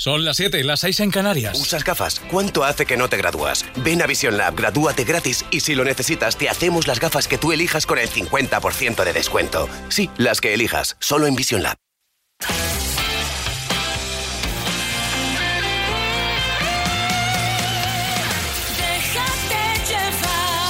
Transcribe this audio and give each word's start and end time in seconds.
Son 0.00 0.24
las 0.24 0.38
7, 0.38 0.64
las 0.64 0.80
6 0.80 1.00
en 1.00 1.10
Canarias. 1.10 1.60
¿Usas 1.60 1.84
gafas? 1.84 2.22
¿Cuánto 2.30 2.64
hace 2.64 2.86
que 2.86 2.96
no 2.96 3.10
te 3.10 3.18
gradúas? 3.18 3.66
Ven 3.84 4.00
a 4.00 4.06
Vision 4.06 4.38
Lab, 4.38 4.56
gradúate 4.56 5.04
gratis 5.04 5.44
y 5.50 5.60
si 5.60 5.74
lo 5.74 5.84
necesitas, 5.84 6.38
te 6.38 6.48
hacemos 6.48 6.86
las 6.86 6.98
gafas 6.98 7.28
que 7.28 7.36
tú 7.36 7.52
elijas 7.52 7.84
con 7.84 7.98
el 7.98 8.08
50% 8.08 9.04
de 9.04 9.12
descuento. 9.12 9.68
Sí, 9.90 10.08
las 10.16 10.40
que 10.40 10.54
elijas, 10.54 10.96
solo 11.00 11.26
en 11.26 11.36
Vision 11.36 11.62
Lab. 11.62 11.76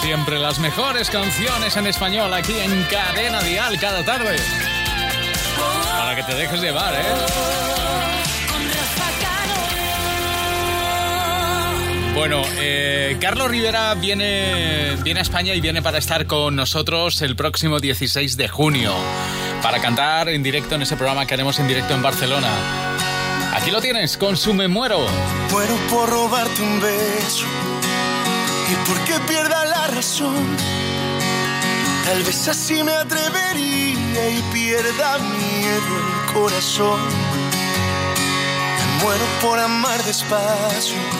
Siempre 0.03 0.41
las 0.41 0.59
mejores 0.59 1.09
canciones 1.09 1.77
en 1.77 1.87
español 1.87 2.35
aquí 2.35 2.59
en 2.59 2.83
Cadena 2.91 3.41
Dial 3.43 3.79
cada 3.79 4.05
tarde. 4.05 4.35
Para 5.97 6.17
que 6.17 6.25
te 6.25 6.35
dejes 6.35 6.61
llevar, 6.61 6.95
¿eh? 6.97 7.80
Bueno, 12.15 12.43
eh, 12.59 13.17
Carlos 13.21 13.49
Rivera 13.49 13.95
viene, 13.95 14.97
viene 15.03 15.21
a 15.21 15.23
España 15.23 15.55
y 15.55 15.61
viene 15.61 15.81
para 15.81 15.99
estar 15.99 16.27
con 16.27 16.57
nosotros 16.57 17.23
el 17.23 17.37
próximo 17.37 17.79
16 17.79 18.37
de 18.37 18.49
junio, 18.49 18.93
para 19.63 19.81
cantar 19.81 20.29
en 20.29 20.43
directo 20.43 20.75
en 20.75 20.83
ese 20.83 20.97
programa 20.97 21.25
que 21.27 21.35
haremos 21.35 21.59
en 21.61 21.69
directo 21.69 21.95
en 21.95 22.03
Barcelona. 22.03 22.49
Aquí 23.55 23.71
lo 23.71 23.81
tienes, 23.81 24.17
con 24.17 24.37
su 24.37 24.53
Me 24.55 24.69
Muero. 24.69 25.07
Muero 25.51 25.77
por 25.89 26.11
robarte 26.11 26.63
un 26.63 26.81
beso 26.81 27.47
y 28.71 28.89
porque 28.89 29.33
pierda 29.33 29.65
la 29.67 29.87
razón. 29.89 30.57
Tal 32.05 32.23
vez 32.25 32.49
así 32.49 32.83
me 32.83 32.93
atrevería 32.93 34.31
y 34.31 34.43
pierda 34.53 35.19
miedo 35.19 36.27
el 36.27 36.33
corazón. 36.33 37.01
Muero 39.01 39.25
por 39.41 39.59
amar 39.59 40.03
despacio 40.05 41.20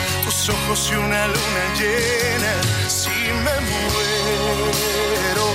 tus 0.31 0.49
ojos 0.49 0.89
y 0.91 0.95
una 0.95 1.27
luna 1.27 1.63
llena. 1.77 2.53
Si 2.87 3.09
me 3.45 3.55
muero 3.71 5.45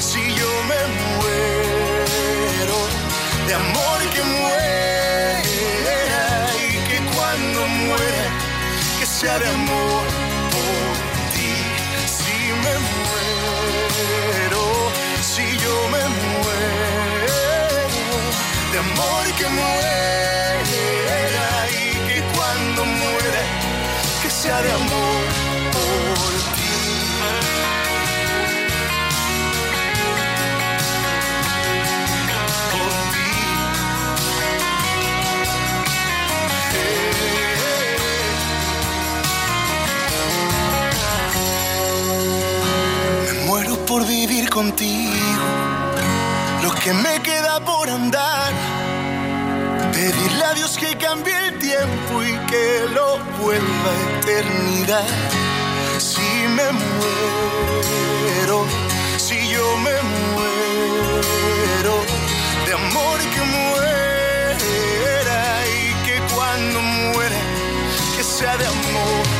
si 0.00 0.20
yo 0.40 0.50
me 0.70 0.80
muero 1.16 2.78
de 3.46 3.54
amor 3.54 3.98
que 4.14 4.22
muera 4.22 5.42
y 6.58 6.70
que 6.88 6.98
cuando 7.14 7.60
muera 7.68 8.26
que 8.98 9.06
sea 9.06 9.38
de 9.38 9.48
amor 9.48 10.04
por 10.54 10.92
ti. 11.34 11.54
Si 12.18 12.36
me 12.64 12.74
muero, 12.88 14.62
si 15.22 15.44
yo 15.64 15.74
me 15.94 16.04
muero 16.24 17.38
de 18.72 18.78
amor 18.78 19.24
que 19.38 19.48
muera 19.48 19.85
de 24.46 24.72
amor 24.72 25.24
por 25.72 26.32
ti. 26.54 26.66
por 43.86 44.04
vivir 44.04 44.50
contigo, 44.50 45.46
lo 46.62 46.70
que 46.72 46.92
me 46.92 47.20
queda 47.22 47.60
por 47.60 47.88
andar. 47.88 48.75
Pedirle 50.06 50.44
a 50.44 50.54
Dios 50.54 50.78
que 50.78 50.96
cambie 50.98 51.34
el 51.48 51.58
tiempo 51.58 52.22
y 52.22 52.38
que 52.46 52.86
lo 52.94 53.18
vuelva 53.42 53.90
a 53.90 54.20
eternidad. 54.20 55.04
Si 55.98 56.22
me 56.56 56.70
muero, 56.70 58.64
si 59.16 59.48
yo 59.48 59.76
me 59.78 59.96
muero, 60.30 61.94
de 62.66 62.72
amor 62.72 63.18
que 63.34 63.42
muera 63.56 65.40
y 65.66 66.06
que 66.06 66.22
cuando 66.32 66.80
muera, 66.80 67.40
que 68.16 68.22
sea 68.22 68.56
de 68.58 68.64
amor 68.64 69.35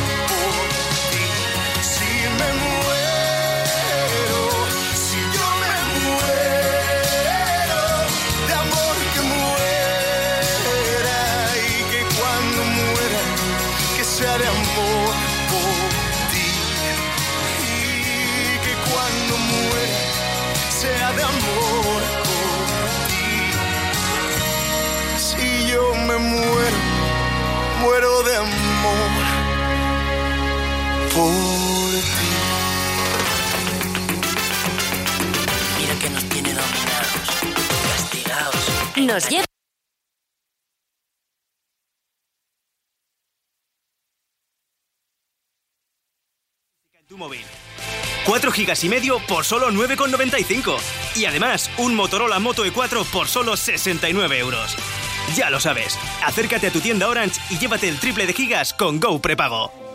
Nos 39.17 39.25
tu 47.07 47.17
móvil. 47.17 47.41
4 48.27 48.51
gigas 48.51 48.83
y 48.83 48.89
medio 48.89 49.17
por 49.25 49.43
solo 49.43 49.71
9,95. 49.71 50.77
Y 51.15 51.25
además, 51.25 51.71
un 51.79 51.95
Motorola 51.95 52.37
Moto 52.37 52.63
E4 52.63 53.05
por 53.05 53.27
solo 53.27 53.57
69 53.57 54.37
euros. 54.37 54.75
Ya 55.35 55.49
lo 55.49 55.59
sabes, 55.59 55.97
acércate 56.23 56.67
a 56.67 56.71
tu 56.71 56.79
tienda 56.79 57.07
Orange 57.07 57.41
y 57.49 57.57
llévate 57.57 57.89
el 57.89 57.99
triple 57.99 58.27
de 58.27 58.33
gigas 58.33 58.71
con 58.71 58.99
Go 58.99 59.19
Prepago. 59.19 59.86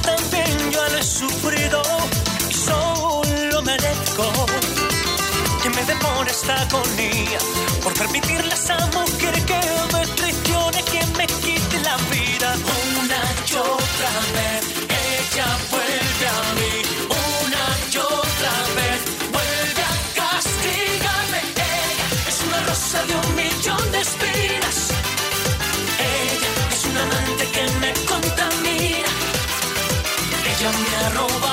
también 0.00 0.70
yo 0.70 0.88
lo 0.88 0.98
he 0.98 1.02
sufrido 1.02 1.82
solo 2.50 3.62
merezco 3.62 4.46
que 5.62 5.70
me 5.70 5.84
demore 5.84 6.30
esta 6.30 6.62
agonía 6.62 7.38
por 7.82 7.94
permitirle 7.94 8.52
a 8.52 8.54
esa 8.54 8.76
que 9.46 9.60
me 9.92 10.06
traicione, 10.16 10.82
que 10.84 11.06
me 11.18 11.26
quite 11.26 11.78
la 11.80 11.96
vida 12.10 12.54
una 13.00 13.20
y 13.46 13.54
otra 13.54 14.10
vez. 14.34 14.61
Ella 30.62 30.70
me 30.70 30.94
ha 30.94 31.51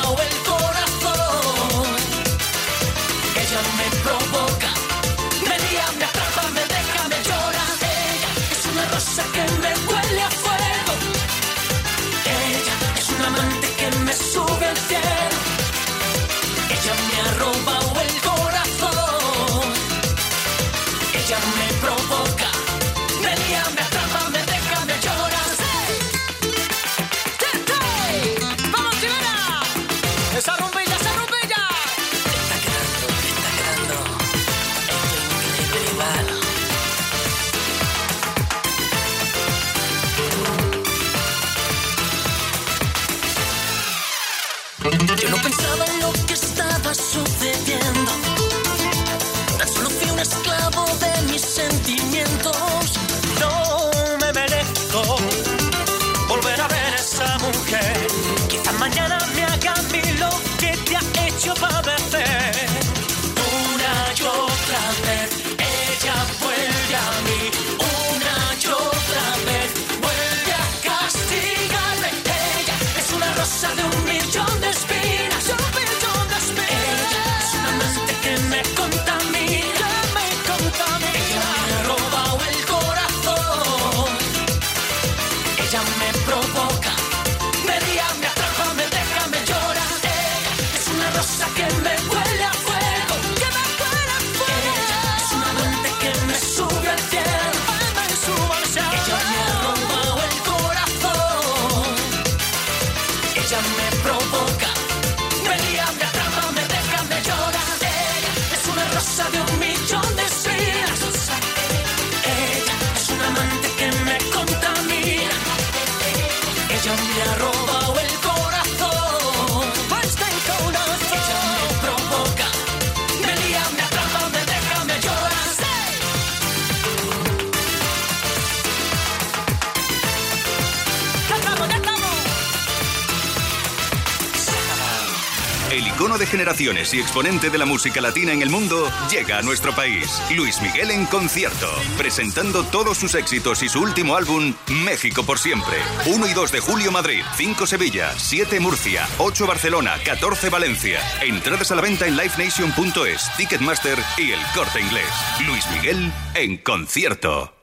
generaciones 136.30 136.94
y 136.94 137.00
exponente 137.00 137.50
de 137.50 137.58
la 137.58 137.66
música 137.66 138.00
latina 138.00 138.32
en 138.32 138.42
el 138.42 138.50
mundo 138.50 138.90
llega 139.12 139.38
a 139.38 139.42
nuestro 139.42 139.74
país. 139.76 140.22
Luis 140.36 140.62
Miguel 140.62 140.92
en 140.92 141.06
concierto, 141.06 141.68
presentando 141.98 142.64
todos 142.64 142.98
sus 142.98 143.16
éxitos 143.16 143.62
y 143.64 143.70
su 143.70 143.82
último 143.82 144.16
álbum, 144.16 144.54
México 144.86 145.24
por 145.24 145.40
siempre. 145.40 145.78
1 146.06 146.28
y 146.28 146.34
2 146.34 146.52
de 146.52 146.60
julio 146.60 146.92
Madrid, 146.92 147.24
5 147.36 147.68
Sevilla, 147.68 148.14
7 148.18 148.60
Murcia, 148.60 149.08
8 149.18 149.48
Barcelona, 149.48 149.96
14 150.06 150.50
Valencia. 150.50 151.00
Entradas 151.22 151.72
a 151.72 151.76
la 151.76 151.82
venta 151.82 152.08
en 152.08 152.16
livenation.es, 152.16 153.36
Ticketmaster 153.36 153.98
y 154.18 154.32
el 154.32 154.40
corte 154.56 154.80
inglés. 154.80 155.10
Luis 155.46 155.66
Miguel 155.72 156.12
en 156.36 156.58
concierto. 156.58 157.54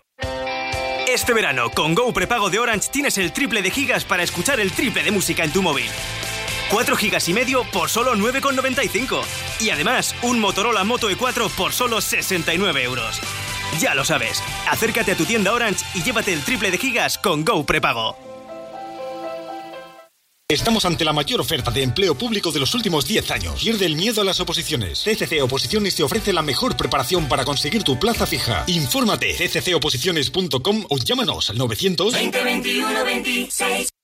Este 1.08 1.32
verano, 1.32 1.70
con 1.70 1.94
Go 1.94 2.12
Prepago 2.12 2.50
de 2.50 2.58
Orange 2.58 2.90
tienes 2.92 3.16
el 3.16 3.32
triple 3.32 3.62
de 3.62 3.70
gigas 3.70 4.04
para 4.04 4.22
escuchar 4.22 4.60
el 4.60 4.72
triple 4.72 5.02
de 5.02 5.12
música 5.12 5.44
en 5.44 5.52
tu 5.52 5.62
móvil. 5.62 5.88
4 6.70 6.96
gigas 6.96 7.28
y 7.28 7.32
medio 7.32 7.64
por 7.72 7.88
solo 7.88 8.14
9,95. 8.14 9.22
Y 9.60 9.70
además, 9.70 10.14
un 10.22 10.40
Motorola 10.40 10.84
Moto 10.84 11.10
E4 11.10 11.50
por 11.50 11.72
solo 11.72 12.00
69 12.00 12.82
euros. 12.82 13.20
Ya 13.80 13.94
lo 13.94 14.04
sabes, 14.04 14.42
acércate 14.70 15.12
a 15.12 15.16
tu 15.16 15.24
tienda 15.24 15.52
Orange 15.52 15.84
y 15.94 16.02
llévate 16.02 16.32
el 16.32 16.42
triple 16.42 16.70
de 16.70 16.78
gigas 16.78 17.18
con 17.18 17.44
Go 17.44 17.64
Prepago. 17.64 18.16
Estamos 20.48 20.84
ante 20.84 21.04
la 21.04 21.12
mayor 21.12 21.40
oferta 21.40 21.72
de 21.72 21.82
empleo 21.82 22.14
público 22.14 22.52
de 22.52 22.60
los 22.60 22.72
últimos 22.72 23.04
10 23.04 23.32
años. 23.32 23.60
Pierde 23.60 23.84
el 23.84 23.96
miedo 23.96 24.20
a 24.20 24.24
las 24.24 24.38
oposiciones. 24.38 25.02
CCC 25.02 25.42
Oposiciones 25.42 25.96
te 25.96 26.04
ofrece 26.04 26.32
la 26.32 26.42
mejor 26.42 26.76
preparación 26.76 27.26
para 27.28 27.44
conseguir 27.44 27.82
tu 27.82 27.98
plaza 27.98 28.26
fija. 28.26 28.62
Infórmate 28.68 29.34
cccoposiciones.com 29.34 30.86
o 30.88 30.98
llámanos 30.98 31.50
al 31.50 31.58
900 31.58 32.12
26. 32.12 33.95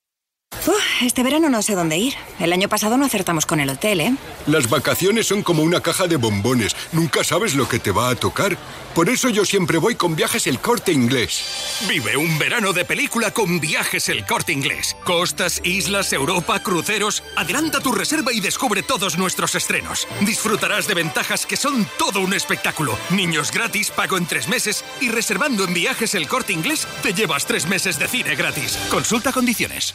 Uf, 0.67 1.03
este 1.03 1.25
verano 1.25 1.49
no 1.49 1.61
sé 1.61 1.75
dónde 1.75 1.99
ir. 1.99 2.15
El 2.39 2.53
año 2.53 2.69
pasado 2.69 2.97
no 2.97 3.05
acertamos 3.05 3.47
con 3.47 3.59
el 3.59 3.69
hotel, 3.71 4.01
¿eh? 4.01 4.15
Las 4.47 4.71
vacaciones 4.71 5.27
son 5.27 5.43
como 5.43 5.63
una 5.65 5.81
caja 5.81 6.07
de 6.07 6.17
bombones. 6.17 6.77
Nunca 6.93 7.25
sabes 7.25 7.55
lo 7.55 7.69
que 7.69 7.81
te 7.81 7.91
va 7.91 8.11
a 8.11 8.15
tocar. 8.15 8.57
Por 8.95 9.09
eso 9.09 9.29
yo 9.29 9.45
siempre 9.45 9.79
voy 9.79 9.97
con 9.97 10.15
viajes 10.15 10.47
el 10.47 10.61
corte 10.61 10.93
inglés. 10.93 11.81
Vive 11.89 12.17
un 12.17 12.39
verano 12.39 12.73
de 12.73 12.85
película 12.85 13.33
con 13.33 13.59
viajes 13.59 14.09
el 14.09 14.25
corte 14.25 14.53
inglés. 14.53 14.97
Costas, 15.05 15.61
islas, 15.65 16.13
Europa, 16.13 16.63
cruceros. 16.63 17.25
Adelanta 17.37 17.81
tu 17.81 17.91
reserva 17.91 18.33
y 18.33 18.41
descubre 18.41 18.83
todos 18.83 19.19
nuestros 19.19 19.57
estrenos. 19.57 20.07
Disfrutarás 20.21 20.87
de 20.87 20.95
ventajas 20.95 21.45
que 21.45 21.57
son 21.57 21.89
todo 21.99 22.21
un 22.21 22.35
espectáculo. 22.35 22.97
Niños 23.11 23.51
gratis, 23.51 23.91
pago 23.91 24.17
en 24.17 24.27
tres 24.27 24.47
meses 24.47 24.85
y 25.01 25.09
reservando 25.09 25.65
en 25.65 25.75
viajes 25.75 26.15
el 26.15 26.29
corte 26.29 26.53
inglés 26.53 26.87
te 27.03 27.15
llevas 27.15 27.47
tres 27.47 27.67
meses 27.67 27.99
de 27.99 28.07
cine 28.07 28.37
gratis. 28.37 28.79
Consulta 28.91 29.33
condiciones. 29.33 29.95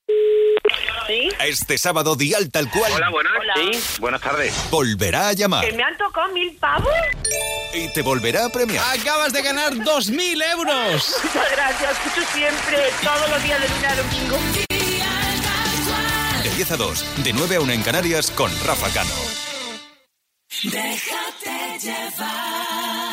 Este 1.39 1.77
sábado 1.77 2.15
Dial 2.15 2.49
tal 2.51 2.69
cual. 2.69 2.91
Hola, 2.93 3.09
buenas. 3.09 3.33
Sí, 3.55 3.99
buenas 3.99 4.21
tardes. 4.21 4.53
Volverá 4.69 5.29
a 5.29 5.33
llamar. 5.33 5.65
¿Que 5.65 5.73
me 5.73 5.83
han 5.83 5.97
tocado 5.97 6.31
mil 6.33 6.55
pavos? 6.57 6.93
Y 7.73 7.91
te 7.93 8.01
volverá 8.01 8.45
a 8.45 8.49
premiar. 8.49 8.83
Acabas 8.97 9.33
de 9.33 9.41
ganar 9.41 9.73
2.000 9.73 10.51
euros. 10.51 11.15
Muchas 11.23 11.51
gracias. 11.51 11.91
Escucho 11.91 12.27
siempre, 12.33 12.77
todos 13.03 13.29
los 13.29 13.43
días 13.43 13.61
de 13.61 13.69
lunes 13.69 13.91
a 13.91 13.95
domingo. 13.95 14.37
De 16.43 16.49
10 16.49 16.71
a 16.71 16.77
2, 16.77 17.23
de 17.23 17.33
9 17.33 17.55
a 17.55 17.61
1 17.61 17.73
en 17.73 17.83
Canarias 17.83 18.31
con 18.31 18.51
Rafa 18.65 18.89
Cano. 18.89 19.11
Déjate 20.63 21.79
llevar. 21.79 23.10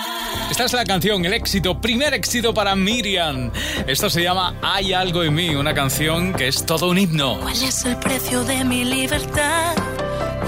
Esta 0.50 0.64
es 0.64 0.73
la 0.73 0.85
canción, 0.85 1.25
el 1.25 1.35
éxito, 1.35 1.81
primer 1.81 2.14
éxito 2.14 2.55
para 2.55 2.75
Miriam. 2.75 3.50
Esto 3.87 4.09
se 4.09 4.23
llama 4.23 4.55
Hay 4.62 4.93
algo 4.93 5.23
en 5.23 5.35
mí, 5.35 5.55
una 5.55 5.75
canción 5.75 6.33
que 6.33 6.49
es 6.49 6.64
todo 6.64 6.88
un 6.90 6.99
himno. 6.99 7.38
¿Cuál 7.40 7.62
es 7.62 7.85
el 7.85 7.97
precio 7.97 8.43
de 8.45 8.64
mi 8.64 8.85
libertad? 8.85 9.75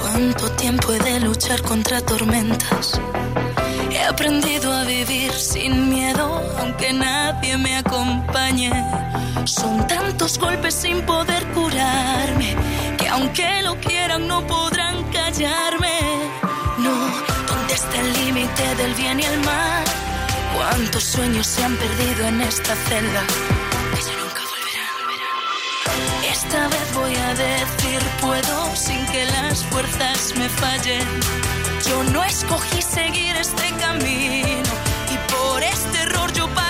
¿Cuánto 0.00 0.50
tiempo 0.52 0.92
he 0.92 0.98
de 0.98 1.20
luchar 1.20 1.62
contra 1.62 2.00
tormentas? 2.00 3.00
He 3.90 4.02
aprendido 4.02 4.72
a 4.72 4.84
vivir 4.84 5.32
sin 5.32 5.90
miedo, 5.90 6.42
aunque 6.58 6.92
nadie 6.92 7.58
me 7.58 7.76
acompañe. 7.76 8.72
Son 9.44 9.86
tantos 9.86 10.38
golpes 10.38 10.74
sin 10.74 11.02
poder 11.02 11.44
curarme, 11.48 12.56
que 12.98 13.08
aunque 13.08 13.62
lo 13.62 13.76
quieran 13.76 14.26
no 14.26 14.46
podrán 14.46 15.04
callarme. 15.12 15.98
No, 16.78 17.09
¿dónde 17.80 17.96
está 17.96 18.00
el 18.00 18.12
límite 18.24 18.74
del 18.76 18.94
bien 18.94 19.20
y 19.20 19.24
el 19.24 19.40
mal? 19.40 19.84
¿Cuántos 20.54 21.04
sueños 21.04 21.46
se 21.46 21.64
han 21.64 21.76
perdido 21.76 22.26
en 22.26 22.40
esta 22.40 22.74
celda? 22.74 23.22
Que 23.94 24.02
ya 24.02 24.16
nunca 24.16 24.42
volverán. 24.50 26.24
Esta 26.32 26.68
vez 26.68 26.94
voy 26.94 27.14
a 27.14 27.34
decir 27.34 28.00
puedo 28.20 28.76
sin 28.76 29.04
que 29.06 29.24
las 29.26 29.64
fuerzas 29.66 30.34
me 30.36 30.48
fallen. 30.48 31.06
Yo 31.86 32.04
no 32.04 32.24
escogí 32.24 32.82
seguir 32.82 33.36
este 33.36 33.70
camino 33.78 34.70
y 35.10 35.32
por 35.32 35.62
este 35.62 36.02
error 36.02 36.32
yo 36.32 36.48
pagaré 36.48 36.69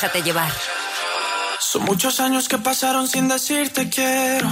Déjate 0.00 0.22
llevar. 0.22 0.50
Son 1.58 1.84
muchos 1.84 2.20
años 2.20 2.48
que 2.48 2.56
pasaron 2.56 3.06
sin 3.06 3.28
decirte 3.28 3.90
quiero. 3.90 4.50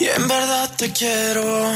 Y 0.00 0.08
en 0.08 0.26
verdad 0.26 0.68
te 0.76 0.92
quiero. 0.92 1.72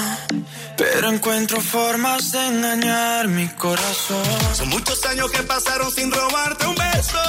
Pero 0.76 1.08
encuentro 1.08 1.60
formas 1.60 2.32
de 2.32 2.44
engañar 2.44 3.28
mi 3.28 3.46
corazón. 3.46 4.24
Son 4.56 4.68
muchos 4.70 5.06
años 5.06 5.30
que 5.30 5.44
pasaron 5.44 5.88
sin 5.92 6.10
robarte 6.10 6.66
un 6.66 6.74
beso. 6.74 7.22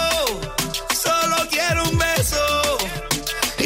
Solo 0.99 1.35
quiero 1.51 1.83
un 1.91 1.95
beso. 1.95 2.77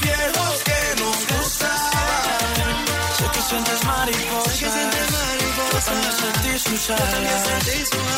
viejos 0.00 0.54
que 0.64 0.80
nos 1.02 1.16
gustaban. 1.32 2.76
Sé 3.16 3.24
que 3.32 3.42
sientes 3.42 3.84
mariposas. 3.84 4.60
Yo 4.60 4.70
también 4.70 6.12
sentí 6.22 6.58
sus 6.58 6.90
alas. 6.90 7.42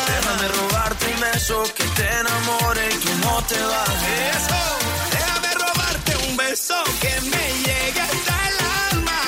Déjame 0.07 0.47
robarte 0.59 1.05
un 1.13 1.19
beso 1.21 1.63
que 1.75 1.83
te 1.83 2.05
enamore 2.19 2.83
y 2.89 2.97
tú 3.03 3.09
no 3.23 3.43
te 3.43 3.59
vayas. 3.71 4.03
Eso, 4.35 4.61
déjame 5.11 5.49
robarte 5.65 6.11
un 6.27 6.37
beso 6.37 6.75
que 7.01 7.21
me 7.21 7.45
llegue 7.65 8.01
hasta 8.01 8.35
el 8.49 8.57
alma. 8.91 9.21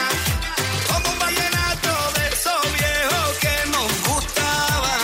Como 0.92 1.10
un 1.14 1.20
vallenato 1.20 1.92
de 2.18 2.24
esos 2.36 2.62
viejos 2.80 3.30
que 3.44 3.56
nos 3.76 3.92
gustaban. 4.10 5.02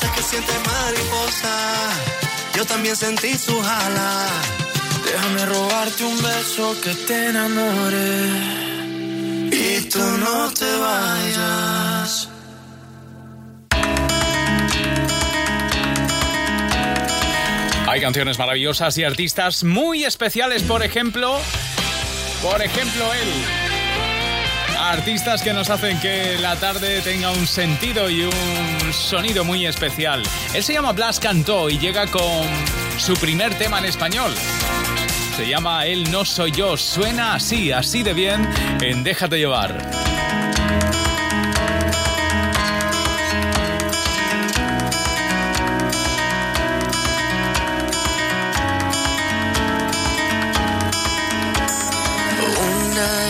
Sé 0.00 0.06
que 0.14 0.22
sientes 0.22 0.60
mariposa. 0.66 1.54
Yo 2.54 2.64
también 2.64 2.96
sentí 2.96 3.36
sus 3.38 3.64
alas. 3.66 4.30
Déjame 5.10 5.46
robarte 5.46 6.04
un 6.04 6.22
beso 6.22 6.76
que 6.82 6.94
te 6.94 7.26
enamore. 7.28 8.58
Y 9.50 9.80
tú 9.88 9.98
no 9.98 10.50
te 10.52 10.76
vayas. 10.76 12.28
Hay 17.88 18.02
canciones 18.02 18.38
maravillosas 18.38 18.98
y 18.98 19.04
artistas 19.04 19.64
muy 19.64 20.04
especiales, 20.04 20.62
por 20.62 20.82
ejemplo, 20.82 21.38
por 22.42 22.60
ejemplo 22.60 23.14
él. 23.14 23.28
Artistas 24.78 25.42
que 25.42 25.54
nos 25.54 25.70
hacen 25.70 25.98
que 25.98 26.36
la 26.38 26.56
tarde 26.56 27.00
tenga 27.00 27.30
un 27.30 27.46
sentido 27.46 28.10
y 28.10 28.24
un 28.24 28.92
sonido 28.92 29.42
muy 29.42 29.66
especial. 29.66 30.22
Él 30.54 30.62
se 30.62 30.74
llama 30.74 30.92
Blas 30.92 31.18
Cantó 31.18 31.70
y 31.70 31.78
llega 31.78 32.06
con 32.06 32.46
su 32.98 33.14
primer 33.14 33.54
tema 33.54 33.78
en 33.78 33.86
español. 33.86 34.34
Se 35.38 35.46
llama 35.46 35.86
Él 35.86 36.10
no 36.10 36.24
soy 36.24 36.50
yo. 36.50 36.76
Suena 36.76 37.34
así, 37.34 37.70
así 37.70 38.02
de 38.02 38.12
bien 38.12 38.44
en 38.80 39.04
Déjate 39.04 39.38
llevar. 39.38 39.70
Una 39.70 39.80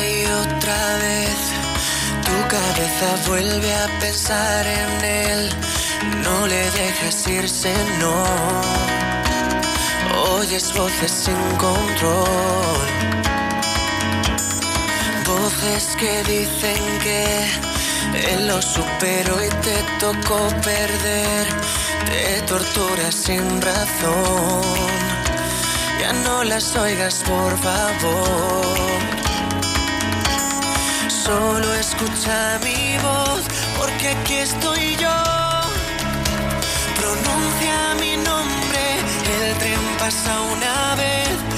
y 0.08 0.24
otra 0.46 0.96
vez 1.04 1.38
tu 2.24 2.48
cabeza 2.48 3.28
vuelve 3.28 3.74
a 3.74 4.00
pensar 4.00 4.66
en 4.66 5.04
él. 5.04 5.50
No 6.24 6.46
le 6.46 6.70
dejes 6.70 7.28
irse, 7.28 7.74
no. 8.00 8.97
Oyes 10.36 10.72
voces 10.74 11.10
sin 11.10 11.40
control. 11.56 12.86
Voces 15.26 15.96
que 15.96 16.22
dicen 16.24 16.98
que 17.02 17.24
él 18.32 18.48
lo 18.48 18.60
superó 18.62 19.44
y 19.44 19.48
te 19.48 19.76
tocó 19.98 20.48
perder. 20.62 21.46
Te 22.06 22.42
torturas 22.42 23.14
sin 23.14 23.60
razón. 23.60 24.62
Ya 26.00 26.12
no 26.12 26.44
las 26.44 26.76
oigas, 26.76 27.22
por 27.26 27.58
favor. 27.58 28.98
Solo 31.28 31.74
escucha 31.74 32.58
mi 32.62 32.96
voz, 33.02 33.42
porque 33.78 34.08
aquí 34.08 34.36
estoy 34.36 34.96
yo. 34.96 35.16
Pronuncia 36.96 37.94
mi 38.00 38.16
nombre, 38.16 38.57
el 39.28 39.54
tren 39.58 39.80
pasa 39.98 40.40
una 40.40 40.94
vez 40.96 41.57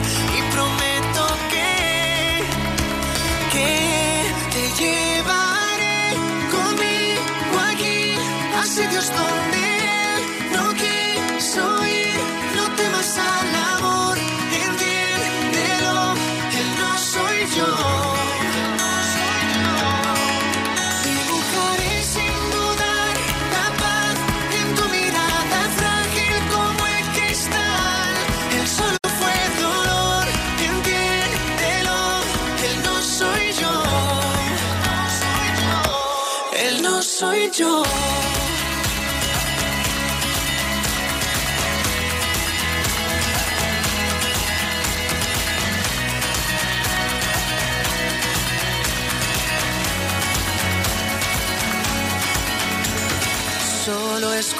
a 9.09 9.50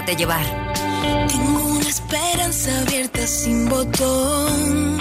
Déjate 0.00 0.16
llevar. 0.16 0.46
Tengo 1.28 1.66
una 1.76 1.86
esperanza 1.86 2.70
abierta 2.80 3.26
sin 3.26 3.68
botón 3.68 4.96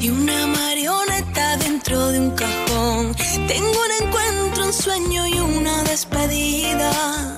y 0.00 0.08
una 0.08 0.46
marioneta 0.46 1.58
dentro 1.58 2.08
de 2.08 2.20
un 2.20 2.30
cajón. 2.30 3.14
Tengo 3.46 3.68
un 3.68 4.06
encuentro, 4.06 4.64
un 4.64 4.72
sueño 4.72 5.26
y 5.26 5.38
una 5.38 5.82
despedida. 5.82 7.37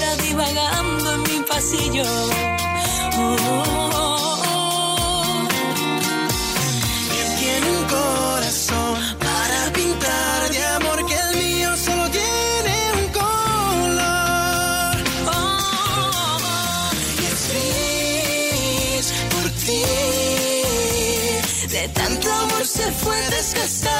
Divagando 0.00 1.14
en 1.14 1.22
mi 1.22 1.40
pasillo. 1.48 2.04
Oh, 2.04 3.36
oh, 3.48 3.90
oh. 4.44 5.48
Tiene 7.38 7.68
un 7.78 7.84
corazón 7.84 8.94
para 9.18 9.72
pintar 9.72 10.50
de 10.50 10.64
amor 10.78 10.98
que 11.06 11.14
el 11.14 11.36
mío 11.36 11.70
solo 11.76 12.04
tiene 12.10 12.74
un 12.98 13.06
color. 13.20 14.96
Y 17.20 17.22
es 17.30 17.42
gris 17.50 19.06
por 19.32 19.46
ti. 19.64 19.84
De 21.68 21.84
tanto 21.88 22.26
amor 22.32 22.64
se 22.66 22.90
fue 22.92 23.16
desgastando 23.30 23.91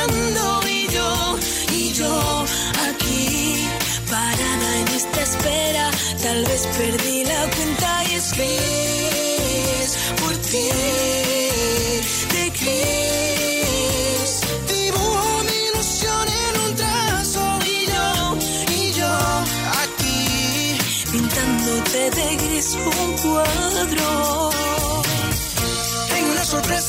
tal 6.33 6.45
vez 6.47 6.66
perdí 6.79 7.25
la 7.25 7.47
cuenta 7.55 8.05
y 8.11 8.14
es 8.14 8.33
gris 8.33 9.99
por 10.18 10.35
ti. 10.38 11.21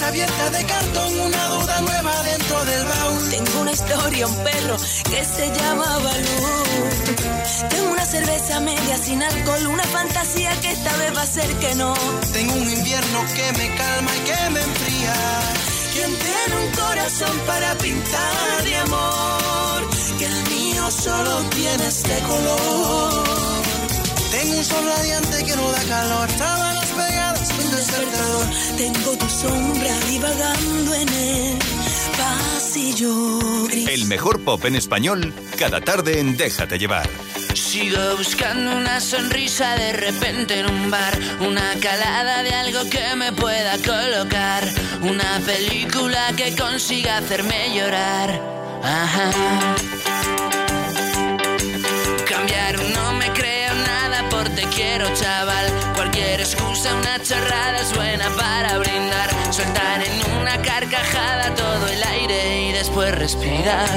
Abierta 0.07 0.49
de 0.49 0.65
cartón, 0.65 1.19
una 1.19 1.47
duda 1.47 1.81
nueva 1.81 2.23
dentro 2.23 2.65
del 2.65 2.85
baúl. 2.85 3.29
Tengo 3.29 3.61
una 3.61 3.71
historia, 3.71 4.27
un 4.27 4.35
perro 4.43 4.77
que 5.09 5.25
se 5.25 5.51
llama 5.57 5.85
Balú. 5.99 7.69
Tengo 7.69 7.91
una 7.91 8.05
cerveza 8.05 8.59
media 8.59 8.97
sin 8.97 9.21
alcohol, 9.23 9.67
una 9.67 9.83
fantasía 9.83 10.51
que 10.61 10.71
esta 10.71 10.95
vez 10.97 11.15
va 11.15 11.21
a 11.21 11.27
ser 11.27 11.49
que 11.55 11.75
no. 11.75 11.93
Tengo 12.33 12.53
un 12.53 12.69
invierno 12.69 13.19
que 13.35 13.57
me 13.57 13.75
calma 13.75 14.11
y 14.15 14.19
que 14.29 14.49
me 14.51 14.61
enfría. 14.61 15.15
Quien 15.93 16.11
tiene 16.17 16.65
un 16.65 16.71
corazón 16.71 17.39
para 17.45 17.75
pintar 17.77 18.63
de 18.63 18.75
amor, 18.77 19.89
que 20.17 20.25
el 20.25 20.43
mío 20.49 20.91
solo 20.91 21.37
tiene 21.49 21.87
este 21.87 22.19
color. 22.21 23.23
Tengo 24.31 24.57
un 24.57 24.63
sol 24.63 24.85
radiante 24.85 25.43
que 25.45 25.55
no 25.55 25.71
da 25.71 25.83
calor, 25.83 26.29
sábanas 26.31 26.89
pegadas, 26.89 27.32
despertador. 27.75 28.45
Tengo 28.77 29.17
tu 29.17 29.29
sombra 29.29 29.99
divagando 30.09 30.93
en 30.93 31.09
el 31.09 31.59
pasillo 32.17 33.67
gris. 33.67 33.87
El 33.87 34.05
mejor 34.05 34.43
pop 34.43 34.63
en 34.65 34.75
español, 34.75 35.33
cada 35.57 35.81
tarde 35.81 36.19
en 36.19 36.37
Déjate 36.37 36.77
llevar. 36.77 37.09
Sigo 37.53 38.17
buscando 38.17 38.75
una 38.75 38.99
sonrisa 38.99 39.75
de 39.75 39.93
repente 39.93 40.59
en 40.59 40.65
un 40.65 40.89
bar, 40.89 41.17
una 41.39 41.73
calada 41.81 42.43
de 42.43 42.53
algo 42.53 42.89
que 42.89 43.15
me 43.15 43.31
pueda 43.31 43.77
colocar, 43.77 44.67
una 45.01 45.39
película 45.45 46.33
que 46.35 46.55
consiga 46.55 47.17
hacerme 47.17 47.75
llorar. 47.75 48.41
Ajá. 48.83 49.31
Cambiar 52.27 52.79
no 52.79 53.13
me 53.13 53.32
quiero 54.67 55.07
chaval, 55.13 55.65
cualquier 55.95 56.41
excusa, 56.41 56.93
una 56.93 57.21
chorrada 57.21 57.79
es 57.79 57.93
buena 57.95 58.29
para 58.35 58.77
brindar, 58.77 59.29
soltar 59.51 60.03
en 60.03 60.31
una 60.41 60.61
carcajada 60.61 61.53
todo 61.55 61.87
el 61.87 62.03
aire 62.03 62.69
y 62.69 62.71
después 62.71 63.13
respirar. 63.15 63.87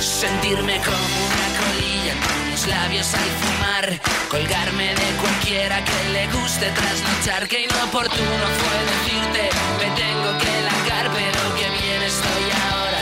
Sentirme 0.00 0.78
como 0.78 1.16
una 1.28 1.48
colilla 1.60 2.14
con 2.26 2.50
los 2.50 2.66
labios 2.66 3.14
al 3.14 3.30
fumar, 3.40 4.00
colgarme 4.30 4.94
de 4.94 5.10
cualquiera 5.20 5.84
que 5.84 6.08
le 6.12 6.26
guste 6.28 6.70
trasnochar, 6.70 7.48
que 7.48 7.60
inoportuno 7.60 8.46
fue 8.58 8.78
decirte, 8.92 9.50
me 9.78 9.90
tengo 9.96 10.38
que 10.38 10.62
largar, 10.62 11.10
pero 11.12 11.54
que 11.56 11.70
bien 11.82 12.02
estoy 12.02 12.44
ahora. 12.70 13.00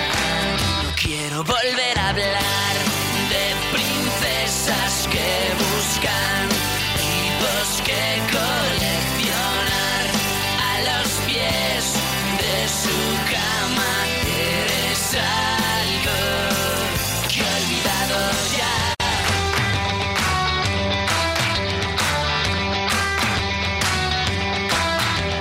No 0.83 0.93
quiero 0.97 1.45
volver 1.45 1.99
a 1.99 2.09
hablar 2.09 2.70
Masas 4.61 5.09
que 5.11 5.55
buscan 5.57 6.49
tipos 7.01 7.49
pues 7.49 7.81
que 7.81 8.05
coleccionar 8.37 10.05
a 10.69 10.73
los 10.89 11.09
pies 11.25 11.85
de 12.43 12.57
su 12.69 12.99
cama. 13.33 13.93
Eres 14.37 15.03
algo 15.17 16.21
que 17.31 17.41
he 17.41 17.43
olvidado 17.59 18.19
ya. 18.59 18.77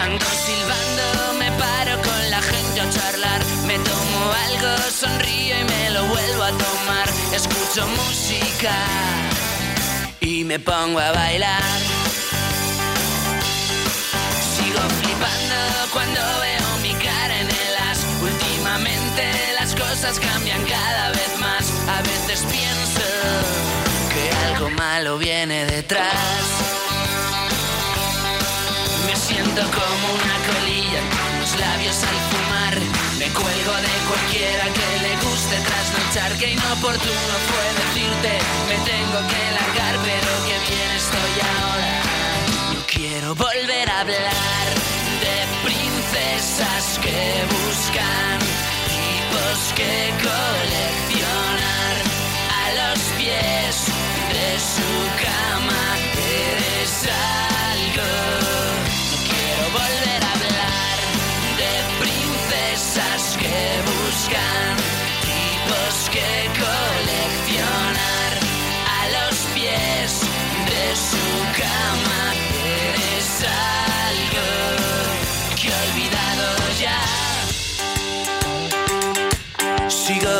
Ando 0.05 0.27
silbando, 0.45 1.07
me 1.39 1.49
paro 1.59 1.93
con 2.01 2.21
la 2.29 2.41
gente 2.41 2.79
a 2.79 2.89
charlar. 2.89 3.41
Me 3.67 3.77
tomo 3.79 4.31
algo, 4.47 4.71
sonrío 4.89 5.59
y 5.59 5.63
me 5.65 5.89
lo 5.89 6.05
vuelvo 6.05 6.43
a 6.43 6.51
tomar. 6.51 7.09
Escucho 7.33 7.85
música 7.85 9.08
pongo 10.57 10.99
a 10.99 11.11
bailar. 11.11 11.61
Sigo 14.55 14.81
flipando 14.99 15.55
cuando 15.93 16.19
veo 16.41 16.77
mi 16.81 16.93
cara 16.93 17.41
en 17.41 17.47
el 17.47 17.77
as. 17.91 17.99
Últimamente 18.19 19.31
las 19.59 19.75
cosas 19.75 20.19
cambian 20.19 20.63
cada 20.65 21.09
vez 21.11 21.37
más. 21.39 21.71
A 21.87 22.01
veces 22.01 22.43
pienso 22.49 23.05
que 24.11 24.31
algo 24.47 24.69
malo 24.71 25.19
viene 25.19 25.65
detrás. 25.65 26.15
Me 29.05 29.15
siento 29.15 29.61
como 29.61 30.05
una 30.15 30.37
colilla 30.47 31.01
con 31.11 31.39
los 31.41 31.59
labios 31.59 32.03
al 32.03 32.19
fumar. 32.31 32.88
Cuelgo 33.33 33.75
de 33.87 33.95
cualquiera 34.09 34.65
que 34.77 34.89
le 35.05 35.13
guste 35.25 35.55
trasnochar. 35.67 36.37
Que 36.37 36.51
inoportuno 36.51 37.33
fue 37.49 37.65
decirte, 37.81 38.31
me 38.69 38.77
tengo 38.91 39.19
que 39.31 39.41
largar, 39.57 39.95
pero 40.03 40.29
que 40.47 40.57
bien 40.69 40.91
estoy 41.03 41.33
ahora. 41.57 41.93
quiero 42.87 43.35
volver 43.35 43.89
a 43.89 43.99
hablar 44.01 44.65
de 45.23 45.35
princesas 45.63 46.99
que 47.03 47.45
buscan 47.55 48.39
tipos 48.93 49.73
que 49.75 49.93
coleccionar 50.27 51.95
a 52.61 52.65
los 52.79 52.99
pies 53.17 53.75
de 54.33 54.49
su 54.73 54.91
cama. 55.23 55.83
Eres 56.17 56.93
algo. 57.71 58.09
No 59.11 59.17
quiero 59.29 59.63
volver 59.79 60.21
a 60.23 60.28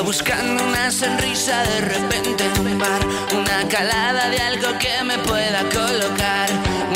buscando 0.10 0.63
una 0.63 0.89
sonrisa 0.89 1.62
de 1.65 1.82
repente 1.82 2.43
en 2.43 2.65
un 2.65 2.80
bar, 2.80 3.00
una 3.32 3.67
calada 3.67 4.28
de 4.32 4.39
algo 4.39 4.69
que 4.80 5.04
me 5.04 5.19
pueda 5.19 5.62
colocar, 5.69 6.50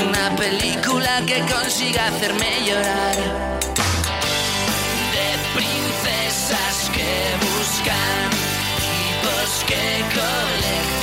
una 0.03 0.35
película 0.35 1.21
que 1.27 1.41
consiga 1.41 2.07
hacerme 2.07 2.49
llorar. 2.65 3.15
De 5.13 5.29
princesas 5.53 6.89
que 6.95 7.11
buscan 7.45 8.29
tipos 8.81 9.63
que 9.67 10.03
coleccionar 10.17 11.02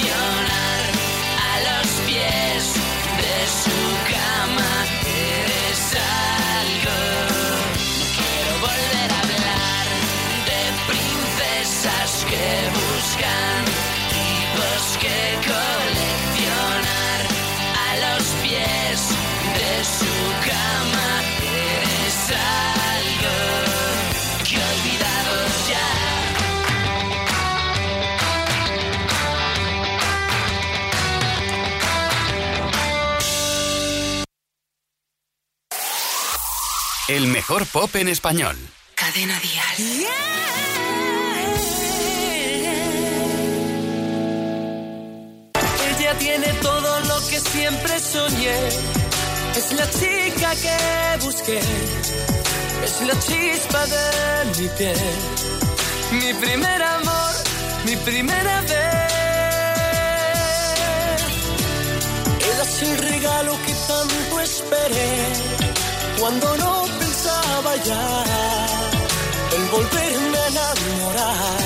El 37.10 37.26
mejor 37.26 37.66
pop 37.66 37.92
en 37.96 38.06
español. 38.06 38.56
Cadena 38.94 39.36
Dial. 39.40 40.06
Ella 45.88 46.18
tiene 46.20 46.46
todo 46.62 47.00
lo 47.00 47.28
que 47.28 47.40
siempre 47.40 47.98
soñé. 47.98 48.54
Es 49.56 49.72
la 49.72 49.90
chica 49.90 50.54
que 50.54 51.24
busqué. 51.24 51.58
Es 52.84 53.00
la 53.04 53.18
chispa 53.18 53.86
de 53.86 54.60
mi 54.60 54.68
piel. 54.78 54.96
Mi 56.12 56.32
primer 56.34 56.80
amor, 56.80 57.34
mi 57.86 57.96
primera 57.96 58.60
vez. 58.60 58.70
Ella 62.38 62.62
es 62.62 62.82
el 62.82 62.98
regalo 62.98 63.58
que 63.66 63.74
tanto 63.88 64.40
esperé. 64.40 65.69
Cuando 66.20 66.54
no 66.58 66.84
pensaba 66.98 67.76
ya 67.76 68.24
en 69.56 69.70
volverme 69.70 70.38
a 70.38 70.48
enamorar. 70.48 71.60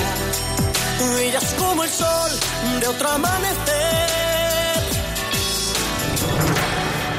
Es 1.35 1.53
como 1.55 1.83
el 1.83 1.89
sol 1.89 2.31
de 2.79 2.87
otro 2.87 3.09
amanecer. 3.09 4.79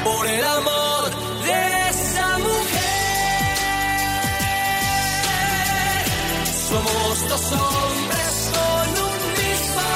Por 0.03 0.27
el 0.27 0.43
amor 0.43 1.11
de 1.43 1.89
esa 1.89 2.37
mujer, 2.39 2.65
somos 6.69 7.29
dos 7.29 7.51
hombres 7.51 8.51
con 8.57 8.89
un 9.05 9.19
mismo 9.41 9.87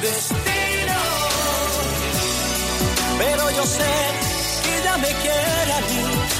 destino. 0.00 0.98
Pero 3.18 3.50
yo 3.50 3.64
sé 3.66 3.92
que 4.62 4.78
ella 4.78 4.96
me 4.96 5.08
quiere 5.08 5.72
a 5.72 5.80
mí 5.80 6.39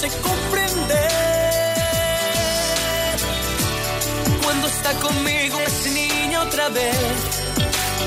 Sé 0.00 0.08
comprender. 0.22 1.10
Cuando 4.42 4.66
está 4.66 4.92
conmigo 4.94 5.60
es 5.60 5.92
niña 5.92 6.42
otra 6.42 6.70
vez, 6.70 6.96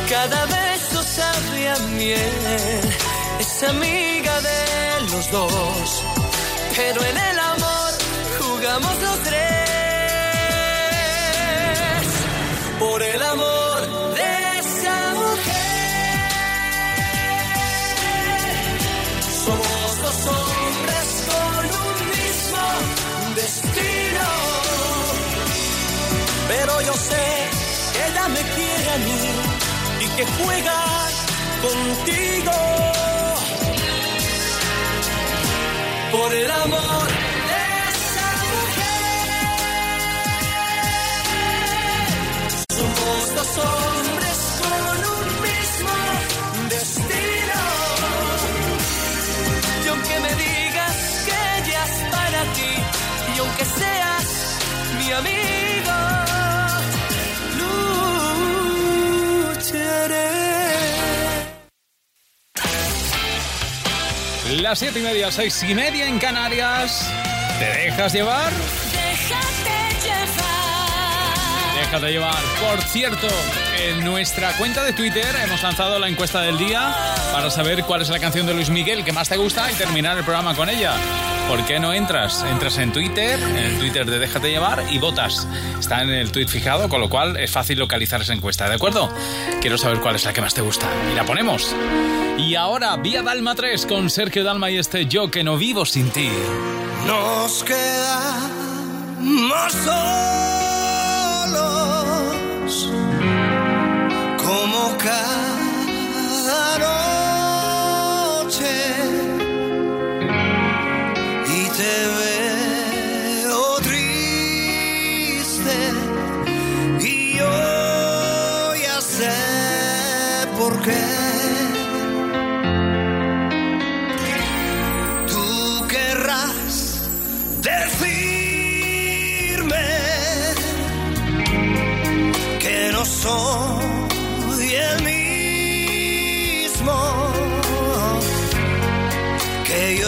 cada 0.10 0.46
beso 0.46 1.04
sabe 1.04 1.70
a 1.70 1.78
miel. 2.00 2.82
Es 3.40 3.64
amiga 3.64 4.42
de 4.42 4.60
los 5.12 5.30
dos, 5.30 6.04
pero 6.76 7.00
en 7.12 7.18
el 7.30 7.40
amor 7.54 7.92
jugamos 8.40 8.94
los 9.06 9.18
tres. 9.28 9.44
Por 12.80 13.04
el 13.04 13.22
amor 13.22 13.73
y 28.96 30.08
que 30.10 30.26
juega 30.26 30.84
contigo. 31.62 32.52
Por 36.12 36.36
el 36.36 36.52
amor 36.52 37.23
las 64.64 64.80
siete 64.80 65.00
y 65.00 65.04
media, 65.04 65.30
seis 65.30 65.62
y 65.64 65.76
media 65.76 66.08
en 66.08 66.18
Canarias. 66.20 67.12
¿Te 67.60 67.66
dejas 67.66 68.14
llevar? 68.14 68.54
Déjate 68.94 70.08
llevar. 70.08 71.76
Déjate 71.76 72.12
llevar. 72.12 72.44
Por 72.62 72.82
cierto, 72.84 73.28
en 73.78 74.06
nuestra 74.06 74.54
cuenta 74.54 74.86
de 74.86 74.94
Twitter 74.94 75.36
hemos 75.44 75.62
lanzado 75.62 76.00
la 76.00 76.08
encuesta 76.08 76.40
del 76.42 76.58
día 76.58 76.96
para 77.34 77.52
saber 77.52 77.84
cuál 77.84 78.04
es 78.04 78.10
la 78.10 78.20
canción 78.20 78.46
de 78.48 78.54
Luis 78.54 78.70
Miguel 78.70 79.04
que 79.04 79.12
más 79.12 79.28
te 79.28 79.36
gusta 79.36 79.70
y 79.70 79.76
terminar 79.76 80.18
el 80.18 80.24
programa 80.24 80.56
con 80.56 80.70
ella. 80.70 80.94
¿Por 81.48 81.66
qué 81.66 81.80
no 81.80 81.94
entras? 81.94 82.44
Entras 82.50 82.78
en 82.78 82.92
Twitter, 82.92 83.40
en 83.40 83.56
el 83.56 83.78
Twitter 83.78 84.10
de 84.10 84.20
Déjate 84.20 84.50
llevar 84.50 84.84
y 84.90 84.98
votas. 84.98 85.48
Está 85.80 86.02
en 86.02 86.10
el 86.10 86.32
tweet 86.32 86.48
fijado, 86.48 86.90
con 86.90 87.02
lo 87.02 87.10
cual 87.10 87.38
es 87.38 87.52
fácil 87.52 87.80
localizar 87.80 88.22
esa 88.22 88.34
encuesta, 88.34 88.68
¿de 88.68 88.76
acuerdo? 88.76 89.10
Quiero 89.62 89.78
saber 89.78 90.00
cuál 90.00 90.16
es 90.16 90.26
la 90.26 90.34
que 90.34 90.42
más 90.42 90.54
te 90.54 90.62
gusta. 90.62 90.88
Y 91.12 91.16
la 91.16 91.26
ponemos. 91.26 91.76
Y 92.38 92.56
ahora, 92.56 92.96
Vía 92.98 93.22
Dalma 93.22 93.56
3 93.56 93.86
con 93.86 94.10
Sergio 94.10 94.44
Dalma 94.44 94.72
y 94.72 94.78
este 94.78 95.06
Yo 95.06 95.30
que 95.30 95.44
no 95.44 95.58
vivo 95.58 95.86
sin 95.86 96.10
ti. 96.10 96.30
Nos 97.06 97.64
quedamos 97.64 99.74
solos 99.74 99.94
como 104.38 104.98
cada 104.98 105.53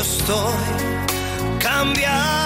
estoy 0.06 0.54
cambiando 1.60 2.45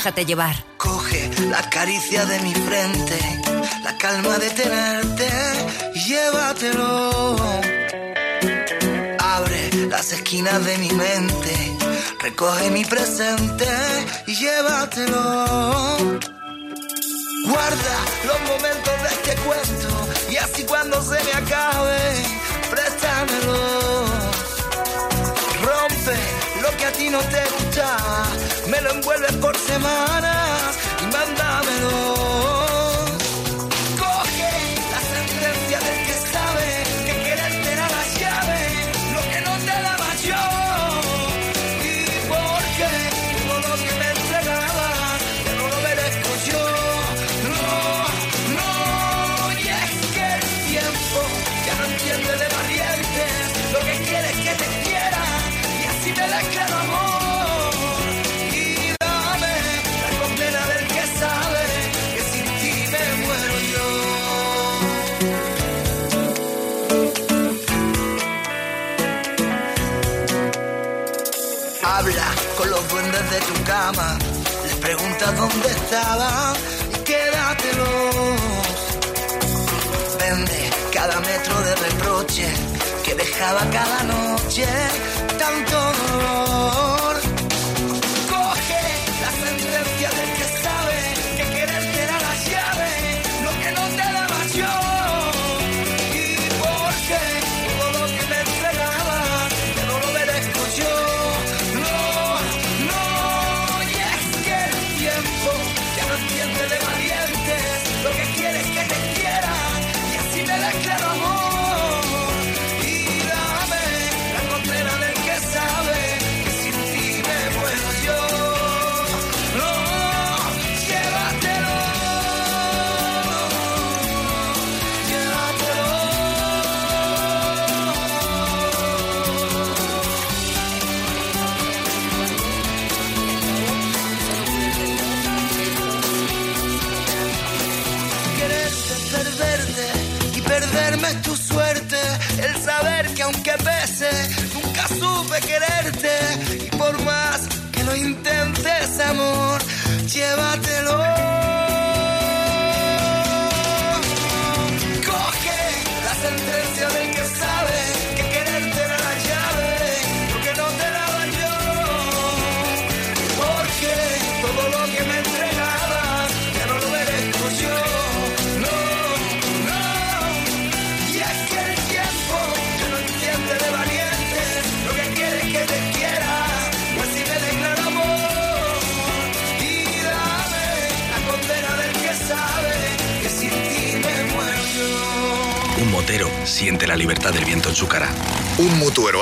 Déjate 0.00 0.24
llevar. 0.24 0.56
Coge 0.78 1.30
la 1.50 1.60
caricia 1.68 2.24
de 2.24 2.40
mi 2.40 2.54
frente, 2.54 3.18
la 3.84 3.98
calma 3.98 4.38
de 4.38 4.48
tenerte 4.48 5.28
llévatelo. 6.06 7.36
Abre 9.18 9.70
las 9.90 10.10
esquinas 10.12 10.64
de 10.64 10.78
mi 10.78 10.90
mente, 10.92 11.76
recoge 12.22 12.70
mi 12.70 12.82
presente 12.86 13.68
y 14.26 14.36
llévatelo. 14.36 15.44
Guarda 17.44 17.96
los 18.24 18.40
momentos 18.48 19.02
de 19.02 19.08
este 19.16 19.34
cuento 19.42 20.08
y 20.30 20.36
así 20.38 20.62
cuando 20.64 21.02
se 21.02 21.22
me 21.24 21.32
acabe, 21.34 22.39
a 26.90 26.92
ti 26.92 27.08
no 27.08 27.18
te 27.18 27.42
gustaba, 27.54 28.24
me 28.68 28.80
lo 28.80 28.90
envuelves 28.90 29.32
por 29.36 29.56
semanas 29.56 30.78
y 31.02 31.06
mándamelo. 31.06 32.49
De 73.30 73.38
tu 73.40 73.64
cama, 73.64 74.18
les 74.64 74.74
preguntas 74.76 75.36
dónde 75.36 75.68
estaban 75.68 76.56
y 76.92 76.98
quédatelos. 77.04 78.40
comprende 80.02 80.70
cada 80.92 81.20
metro 81.20 81.60
de 81.60 81.74
reproche 81.76 82.46
que 83.04 83.14
dejaba 83.14 83.60
cada 83.70 84.02
noche 84.02 84.66
tanto 85.38 85.89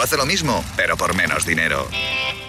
hace 0.08 0.16
lo 0.16 0.24
mismo, 0.24 0.64
pero 0.74 0.96
por 0.96 1.14
menos 1.14 1.44
dinero. 1.44 1.86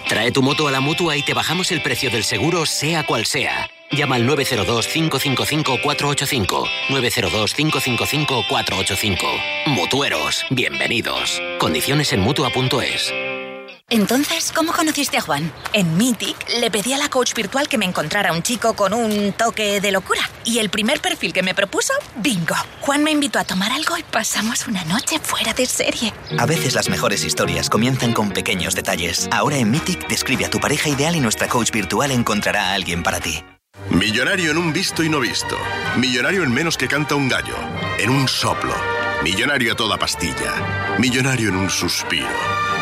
Trae 0.07 0.31
tu 0.31 0.41
moto 0.41 0.69
a 0.69 0.71
la 0.71 0.79
mutua 0.79 1.17
y 1.17 1.23
te 1.23 1.33
bajamos 1.33 1.73
el 1.73 1.81
precio 1.81 2.09
del 2.09 2.23
seguro, 2.23 2.65
sea 2.65 3.05
cual 3.05 3.25
sea. 3.25 3.69
Llama 3.91 4.15
al 4.15 4.25
902-555-485. 4.29 6.69
902-555-485. 6.87 9.17
Mutueros, 9.65 10.45
bienvenidos. 10.51 11.41
Condiciones 11.59 12.13
en 12.13 12.21
mutua.es. 12.21 13.13
Entonces, 13.91 14.51
¿cómo 14.53 14.71
conociste 14.71 15.17
a 15.17 15.21
Juan? 15.21 15.51
En 15.73 15.97
Mythic 15.97 16.37
le 16.59 16.69
pedí 16.69 16.93
a 16.93 16.99
la 16.99 17.09
coach 17.09 17.33
virtual 17.33 17.67
que 17.67 17.79
me 17.79 17.85
encontrara 17.85 18.33
un 18.33 18.43
chico 18.43 18.75
con 18.75 18.93
un 18.93 19.33
toque 19.33 19.81
de 19.81 19.91
locura. 19.91 20.21
Y 20.45 20.59
el 20.59 20.69
primer 20.69 21.01
perfil 21.01 21.33
que 21.33 21.41
me 21.41 21.55
propuso, 21.55 21.93
bingo. 22.17 22.55
Juan 22.81 23.03
me 23.03 23.09
invitó 23.09 23.39
a 23.39 23.43
tomar 23.45 23.71
algo 23.71 23.97
y 23.97 24.03
pasamos 24.03 24.67
una 24.67 24.83
noche 24.85 25.17
fuera 25.19 25.53
de 25.53 25.65
serie. 25.65 26.13
A 26.37 26.45
veces 26.45 26.75
las 26.75 26.87
mejores 26.87 27.23
historias 27.23 27.67
comienzan 27.67 28.13
con 28.13 28.29
pequeños 28.29 28.75
detalles. 28.75 29.27
Ahora 29.31 29.57
en 29.57 29.71
Mythic 29.71 30.07
describe 30.07 30.45
a 30.45 30.51
tu 30.51 30.59
pareja 30.59 30.89
ideal 30.89 31.15
y 31.15 31.19
nuestra 31.19 31.47
coach 31.47 31.71
virtual 31.71 32.11
encontrará 32.11 32.69
a 32.69 32.73
alguien 32.75 33.01
para 33.01 33.19
ti. 33.19 33.43
Millonario 33.89 34.51
en 34.51 34.57
un 34.57 34.71
visto 34.71 35.03
y 35.03 35.09
no 35.09 35.19
visto. 35.19 35.57
Millonario 35.97 36.43
en 36.43 36.53
menos 36.53 36.77
que 36.77 36.87
canta 36.87 37.15
un 37.15 37.27
gallo. 37.27 37.55
En 37.97 38.11
un 38.11 38.27
soplo. 38.27 38.75
Millonario 39.23 39.73
a 39.73 39.75
toda 39.75 39.97
pastilla. 39.97 40.95
Millonario 40.97 41.49
en 41.49 41.57
un 41.57 41.69
suspiro. 41.69 42.25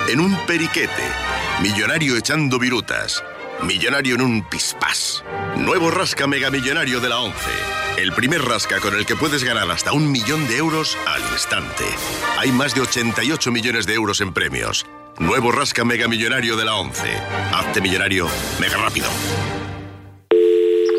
En 0.08 0.20
un 0.20 0.38
periquete. 0.46 0.92
Millonario 1.64 2.16
echando 2.16 2.60
virutas. 2.60 3.24
Millonario 3.64 4.14
en 4.16 4.22
un 4.22 4.44
pispás. 4.44 5.24
Nuevo 5.58 5.90
rasca 5.90 6.28
mega 6.28 6.52
millonario 6.52 7.00
de 7.00 7.10
la 7.10 7.20
11. 7.22 7.38
El 7.98 8.14
primer 8.14 8.44
rasca 8.44 8.80
con 8.80 8.94
el 8.94 9.08
que 9.08 9.16
puedes 9.16 9.44
ganar 9.44 9.70
hasta 9.72 9.94
un 9.94 10.12
millón 10.12 10.48
de 10.48 10.58
euros 10.58 10.96
al 11.08 11.22
instante. 11.32 11.86
Hay 12.38 12.52
más 12.52 12.76
de 12.76 12.82
88 12.82 13.52
millones 13.52 13.88
de 13.88 13.96
euros 13.96 14.22
en 14.22 14.32
premios. 14.32 14.86
Nuevo 15.18 15.52
rasca 15.52 15.84
mega 15.86 16.08
millonario 16.08 16.56
de 16.56 16.66
la 16.66 16.76
11. 16.76 17.02
Hazte 17.52 17.82
millonario 17.82 18.28
mega 18.60 18.78
rápido. 18.78 19.08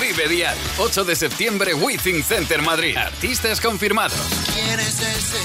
Vive 0.00 0.28
Dial, 0.28 0.56
8 0.78 1.04
de 1.04 1.16
septiembre, 1.16 1.74
Withing 1.74 2.22
Center 2.22 2.62
Madrid. 2.62 2.96
Artistas 2.96 3.60
confirmados. 3.60 4.18
¿Quién 4.54 4.80
es 4.80 5.00
ese 5.00 5.38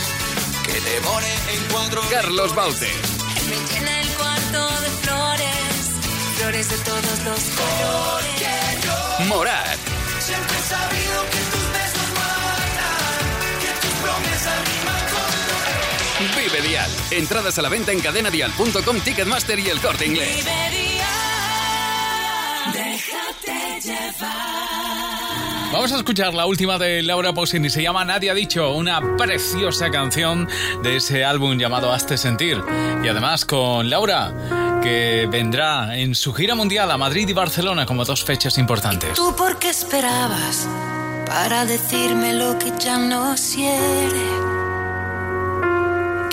que 0.64 0.78
en 0.78 1.64
cuatro 1.72 2.02
Carlos 2.10 2.56
Baute, 2.56 2.88
Me 3.50 3.56
llena 3.74 4.02
el 4.02 4.08
cuarto 4.10 4.82
de 4.82 4.90
flores, 5.02 5.92
flores 6.38 6.70
de 6.70 6.78
todos 6.78 7.20
los 7.26 7.40
colores. 7.58 9.28
Morat, 9.28 9.78
Siempre 10.20 10.58
he 10.58 10.62
sabido 10.62 11.24
que 11.26 11.38
tus 11.52 11.74
besos 11.74 12.10
matan, 12.14 13.60
que 13.60 13.88
tus 13.88 13.96
promesas 14.02 14.60
riman 14.70 15.06
con 15.12 16.38
Vive 16.38 16.62
Dial. 16.68 16.92
Entradas 17.12 17.58
a 17.58 17.62
la 17.62 17.70
venta 17.70 17.92
en 17.92 18.00
cadenadial.com, 18.00 19.00
Ticketmaster 19.02 19.60
y 19.60 19.70
el 19.70 19.82
corte 19.82 20.06
inglés. 20.06 20.38
Vive 20.38 20.70
Dial, 20.70 21.41
déjate 22.92 23.82
llevar. 23.82 25.72
Vamos 25.72 25.92
a 25.94 25.98
escuchar 25.98 26.34
la 26.34 26.46
última 26.46 26.78
de 26.78 27.02
Laura 27.02 27.34
Pausini, 27.34 27.70
se 27.70 27.82
llama 27.82 28.04
Nadie 28.04 28.30
ha 28.30 28.34
dicho, 28.34 28.74
una 28.74 29.16
preciosa 29.16 29.90
canción 29.90 30.50
de 30.84 30.98
ese 30.98 31.24
álbum 31.24 31.58
llamado 31.58 31.94
Hazte 31.94 32.18
Sentir. 32.18 32.62
Y 33.04 33.08
además 33.08 33.46
con 33.46 33.90
Laura, 33.90 34.80
que 34.84 35.28
vendrá 35.32 35.98
en 35.98 36.14
su 36.14 36.34
gira 36.34 36.56
mundial 36.56 36.92
a 36.92 36.98
Madrid 36.98 37.30
y 37.30 37.34
Barcelona 37.34 37.86
como 37.86 38.04
dos 38.04 38.26
fechas 38.26 38.58
importantes. 38.58 39.14
¿Tú 39.14 39.34
por 39.38 39.58
qué 39.60 39.70
esperabas 39.70 40.68
para 41.26 41.66
decirme 41.66 42.34
lo 42.34 42.60
que 42.60 42.74
ya 42.78 42.98
no 42.98 43.34
quiere? 43.36 44.52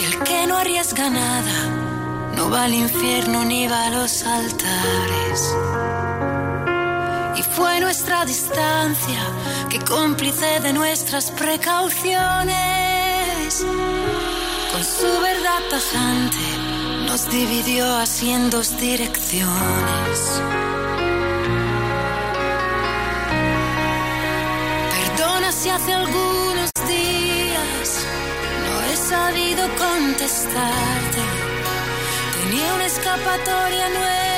El 0.05 0.19
que 0.25 0.47
no 0.49 0.57
arriesga 0.57 1.11
nada 1.11 2.35
no 2.35 2.51
va 2.51 2.65
al 2.65 2.75
infierno 2.75 3.45
ni 3.45 3.69
va 3.69 3.87
a 3.87 3.91
los 3.91 4.25
altares. 4.25 5.55
Y 7.39 7.43
fue 7.43 7.79
nuestra 7.79 8.25
distancia 8.25 9.21
que 9.71 9.79
cómplice 9.79 10.59
de 10.61 10.73
nuestras 10.73 11.31
precauciones. 11.31 13.65
Con 14.73 14.85
su 14.85 15.21
verdad 15.21 15.61
tajante 15.71 16.37
nos 17.07 17.31
dividió 17.31 17.97
así 17.97 18.31
en 18.31 18.51
dos 18.51 18.77
direcciones. 18.81 20.43
Perdona 24.91 25.53
si 25.53 25.71
hace 25.71 25.95
algunos 25.95 26.73
días 26.89 28.05
no 28.65 28.83
he 28.83 28.97
sabido 28.97 29.69
contestarte. 29.77 31.23
Tenía 32.43 32.75
una 32.75 32.87
escapatoria 32.87 33.89
nueva 33.91 34.38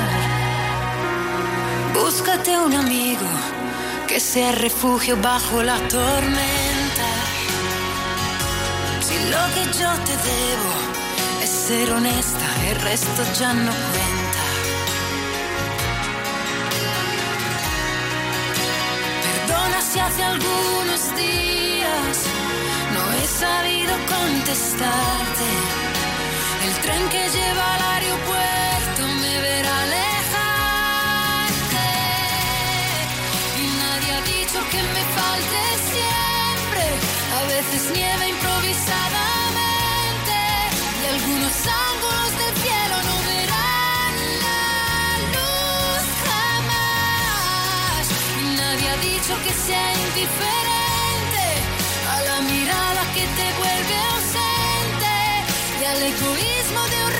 Búscate 1.93 2.57
un 2.57 2.73
amigo 2.73 3.27
que 4.07 4.19
sea 4.19 4.51
refugio 4.53 5.17
bajo 5.21 5.61
la 5.61 5.77
tormenta. 5.87 7.09
Si 9.01 9.15
lo 9.33 9.43
que 9.53 9.63
yo 9.79 9.91
te 10.07 10.15
debo 10.29 10.73
es 11.43 11.49
ser 11.49 11.91
honesta, 11.91 12.47
el 12.69 12.75
resto 12.81 13.23
ya 13.39 13.53
no 13.53 13.71
cuenta. 13.71 14.43
Perdona 19.25 19.81
si 19.81 19.99
hace 19.99 20.23
algunos 20.23 21.15
días 21.15 22.17
no 22.93 23.03
he 23.17 23.27
sabido 23.27 23.93
contestarte. 24.15 25.49
El 26.65 26.73
tren 26.83 27.09
que 27.09 27.29
lleva 27.29 27.75
al 27.75 27.81
aeropuerto 27.93 28.80
A 37.41 37.43
veces 37.45 37.81
nieve 37.95 38.25
improvisadamente. 38.29 40.37
Y 41.01 41.03
algunos 41.15 41.55
ángulos 41.89 42.31
del 42.41 42.53
cielo 42.63 42.95
no 43.09 43.15
verán 43.31 44.13
la 44.45 44.63
luz 45.35 46.03
jamás. 46.29 48.03
Nadie 48.59 48.85
ha 48.89 48.97
dicho 48.97 49.33
que 49.43 49.53
sea 49.53 49.87
indiferente 50.05 51.45
a 52.13 52.15
la 52.29 52.37
mirada 52.41 53.01
que 53.15 53.25
te 53.37 53.47
vuelve 53.59 53.95
ausente 54.13 55.13
y 55.81 55.83
al 55.85 56.01
egoísmo 56.13 56.81
de 56.93 56.97
un 57.05 57.11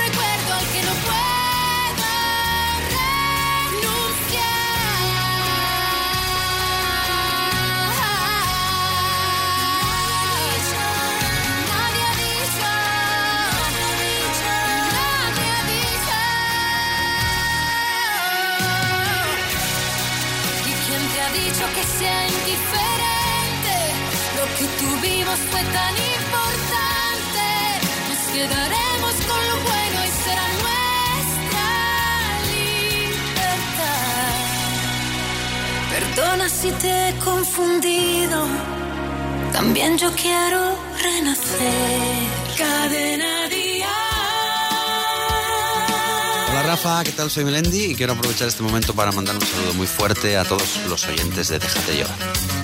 fue 25.37 25.63
tan 25.63 25.95
importante. 26.17 27.47
Nos 28.09 28.21
quedaremos 28.33 29.13
con 29.29 29.41
lo 29.49 29.55
bueno 29.69 29.97
y 30.03 30.11
será 30.23 30.47
nuestra 30.65 31.67
libertad. 32.55 34.01
Perdona 35.93 36.49
si 36.49 36.69
te 36.71 37.09
he 37.09 37.11
confundido. 37.19 38.47
También 39.53 39.97
yo 39.97 40.11
quiero 40.13 40.77
renacer. 41.01 42.27
Cadena. 42.57 43.31
Hola 46.51 46.63
Rafa, 46.63 47.03
¿qué 47.05 47.11
tal? 47.13 47.31
Soy 47.31 47.45
Melendi 47.45 47.85
y 47.85 47.95
quiero 47.95 48.11
aprovechar 48.13 48.49
este 48.49 48.61
momento 48.61 48.93
para 48.93 49.11
mandar 49.13 49.35
un 49.35 49.41
saludo 49.41 49.73
muy 49.73 49.87
fuerte 49.87 50.35
a 50.37 50.43
todos 50.43 50.81
los 50.89 51.07
oyentes 51.07 51.47
de 51.47 51.59
Déjate 51.59 51.95
llevar. 51.95 52.60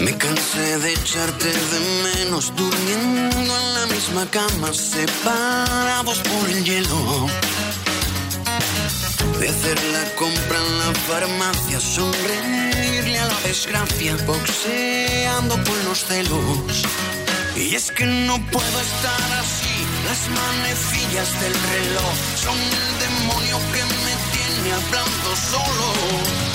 Me 0.00 0.16
cansé 0.18 0.78
de 0.78 0.92
echarte 0.92 1.46
de 1.46 1.80
menos 2.04 2.52
durmiendo 2.54 3.38
en 3.38 3.74
la 3.74 3.86
misma 3.86 4.26
cama, 4.30 4.72
separados 4.72 6.18
por 6.18 6.50
el 6.50 6.64
hielo. 6.64 7.26
De 9.40 9.48
hacer 9.48 9.78
la 9.92 10.04
compra 10.14 10.58
en 10.66 10.78
la 10.80 10.94
farmacia, 11.08 11.80
sonreírle 11.80 13.18
a 13.18 13.26
la 13.26 13.40
desgracia, 13.40 14.16
boxeando 14.26 15.54
con 15.64 15.84
los 15.86 16.04
celos. 16.04 16.84
Y 17.56 17.74
es 17.74 17.90
que 17.90 18.04
no 18.04 18.36
puedo 18.52 18.80
estar 18.80 19.32
así, 19.40 19.76
las 20.04 20.28
manecillas 20.28 21.40
del 21.40 21.54
reloj 21.54 22.14
son 22.36 22.58
el 22.58 22.88
demonio 23.06 23.58
que 23.72 23.82
me 24.04 24.14
tiene 24.32 24.72
hablando 24.74 25.36
solo. 25.50 26.45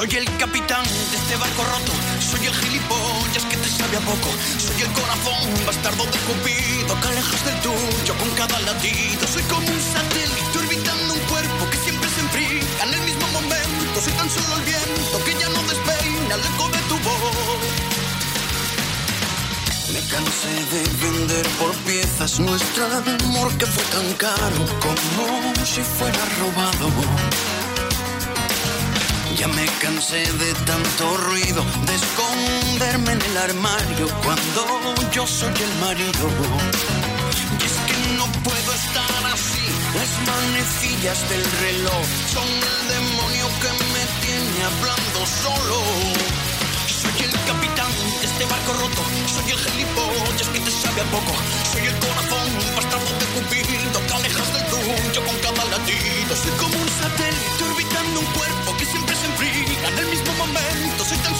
Soy 0.00 0.16
el 0.16 0.24
capitán 0.38 0.82
de 0.82 1.16
este 1.18 1.36
barco 1.36 1.62
roto, 1.62 1.92
soy 2.24 2.46
el 2.46 2.54
gilipollas 2.54 3.44
que 3.50 3.56
te 3.58 3.68
sabe 3.68 3.98
a 3.98 4.00
poco, 4.00 4.30
soy 4.56 4.80
el 4.80 4.90
corazón 4.92 5.66
bastardo 5.66 6.06
de 6.06 6.18
Cupido 6.24 6.98
que 7.02 7.08
alejas 7.08 7.44
del 7.44 7.60
tuyo 7.60 8.14
con 8.16 8.30
cada 8.30 8.58
latido. 8.60 9.28
Soy 9.28 9.42
como 9.42 9.68
un 9.68 9.80
satélite 9.92 10.56
orbitando 10.56 11.12
un 11.12 11.20
cuerpo 11.28 11.68
que 11.68 11.76
siempre 11.76 12.08
se 12.08 12.20
enfría 12.20 12.82
en 12.82 12.94
el 12.94 13.00
mismo 13.02 13.26
momento. 13.28 14.00
Soy 14.00 14.14
tan 14.14 14.30
solo 14.30 14.56
el 14.56 14.62
viento 14.64 15.16
que 15.22 15.32
ya 15.36 15.48
no 15.50 15.60
despeina 15.68 16.34
el 16.34 16.44
eco 16.48 16.66
de 16.72 16.80
tu 16.88 16.96
voz. 17.04 17.60
Me 19.92 20.00
cansé 20.08 20.54
de 20.72 20.82
vender 21.04 21.46
por 21.60 21.72
piezas 21.84 22.40
nuestro 22.40 22.86
amor 22.86 23.52
que 23.58 23.66
fue 23.66 23.84
tan 23.92 24.14
caro 24.14 24.64
como 24.80 25.66
si 25.66 25.82
fuera 25.82 26.24
robado. 26.40 26.88
Ya 29.40 29.48
me 29.48 29.64
cansé 29.80 30.20
de 30.20 30.52
tanto 30.66 31.16
ruido, 31.16 31.64
de 31.86 31.94
esconderme 31.94 33.12
en 33.12 33.22
el 33.22 33.36
armario 33.38 34.06
cuando 34.22 34.94
yo 35.12 35.26
soy 35.26 35.48
el 35.48 35.74
marido. 35.80 36.28
Y 37.58 37.64
es 37.64 37.76
que 37.88 37.96
no 38.18 38.26
puedo 38.44 38.70
estar 38.74 39.24
así, 39.32 39.64
las 39.96 40.12
manecillas 40.28 41.18
del 41.30 41.44
reloj 41.64 42.04
son 42.34 42.44
el 42.44 42.80
demonio 42.92 43.46
que 43.62 43.72
me 43.94 44.04
tiene 44.20 44.60
hablando 44.60 45.18
solo. 45.24 45.78
Soy 47.00 47.24
el 47.24 47.32
capitán 47.48 47.92
de 48.20 48.26
este 48.26 48.44
barco 48.44 48.72
roto, 48.74 49.02
soy 49.24 49.52
el 49.52 49.58
gilipollas 49.58 50.48
que 50.52 50.60
te 50.60 50.70
sabe 50.70 51.00
a 51.00 51.04
poco, 51.16 51.32
soy 51.72 51.86
el 51.88 51.96
corazón 51.96 52.46
bastardo 52.76 53.12
de 53.16 53.26
Cupido 53.32 53.98
que 54.06 54.14
alejas 54.20 54.52
del 54.52 54.64
tuyo 54.68 55.20
con 55.24 55.36
cada 55.40 55.64
latido. 55.64 56.36
Soy 56.36 56.52
como 56.60 56.76
un 56.76 56.88
satélite 57.00 57.64
orbitando 57.64 58.20
un 58.20 58.26
cuerpo 58.36 58.79
en 59.86 59.98
el 59.98 60.06
mismo 60.06 60.32
momento. 60.34 61.04
Soy 61.04 61.18
tan 61.18 61.39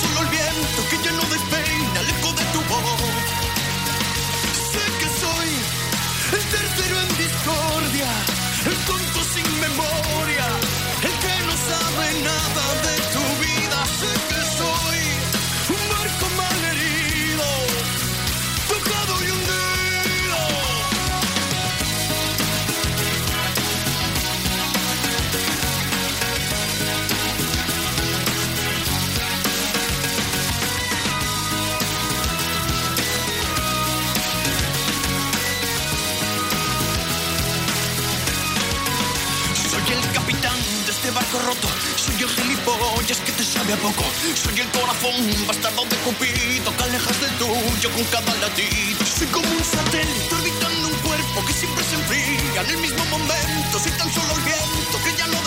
a 43.72 43.76
poco. 43.76 44.04
Soy 44.34 44.60
el 44.60 44.68
corazón 44.70 45.46
bastardo 45.46 45.84
de 45.84 45.96
Cupido 45.98 46.76
que 46.76 46.82
alejas 46.84 47.20
del 47.20 47.30
tuyo 47.38 47.90
con 47.94 48.04
cada 48.04 48.34
latido. 48.36 49.06
Soy 49.06 49.26
como 49.28 49.48
un 49.48 49.64
satélite 49.64 50.34
orbitando 50.34 50.88
un 50.88 50.94
cuerpo 51.06 51.46
que 51.46 51.52
siempre 51.52 51.84
se 51.84 51.94
enfría 51.94 52.60
en 52.62 52.70
el 52.70 52.78
mismo 52.78 53.04
momento. 53.06 53.78
Soy 53.78 53.92
tan 53.92 54.12
solo 54.12 54.34
el 54.36 54.42
viento 54.42 54.96
que 55.04 55.16
ya 55.16 55.26
no 55.28 55.39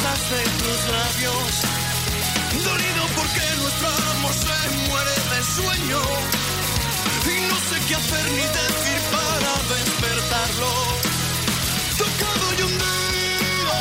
de 0.00 0.08
tus 0.08 0.80
labios. 0.90 1.52
Dolido 2.64 3.04
porque 3.14 3.44
nuestro 3.60 3.88
amor 3.88 4.32
se 4.32 4.48
muere 4.88 5.14
de 5.30 5.40
sueño. 5.44 6.00
Y 7.26 7.34
no 7.48 7.56
sé 7.68 7.76
qué 7.86 7.94
hacer 7.96 8.26
ni 8.32 8.46
decir 8.60 9.00
para 9.12 9.52
despertarlo. 9.74 10.72
Tocado 11.98 12.46
y 12.58 12.62
hundido. 12.62 13.76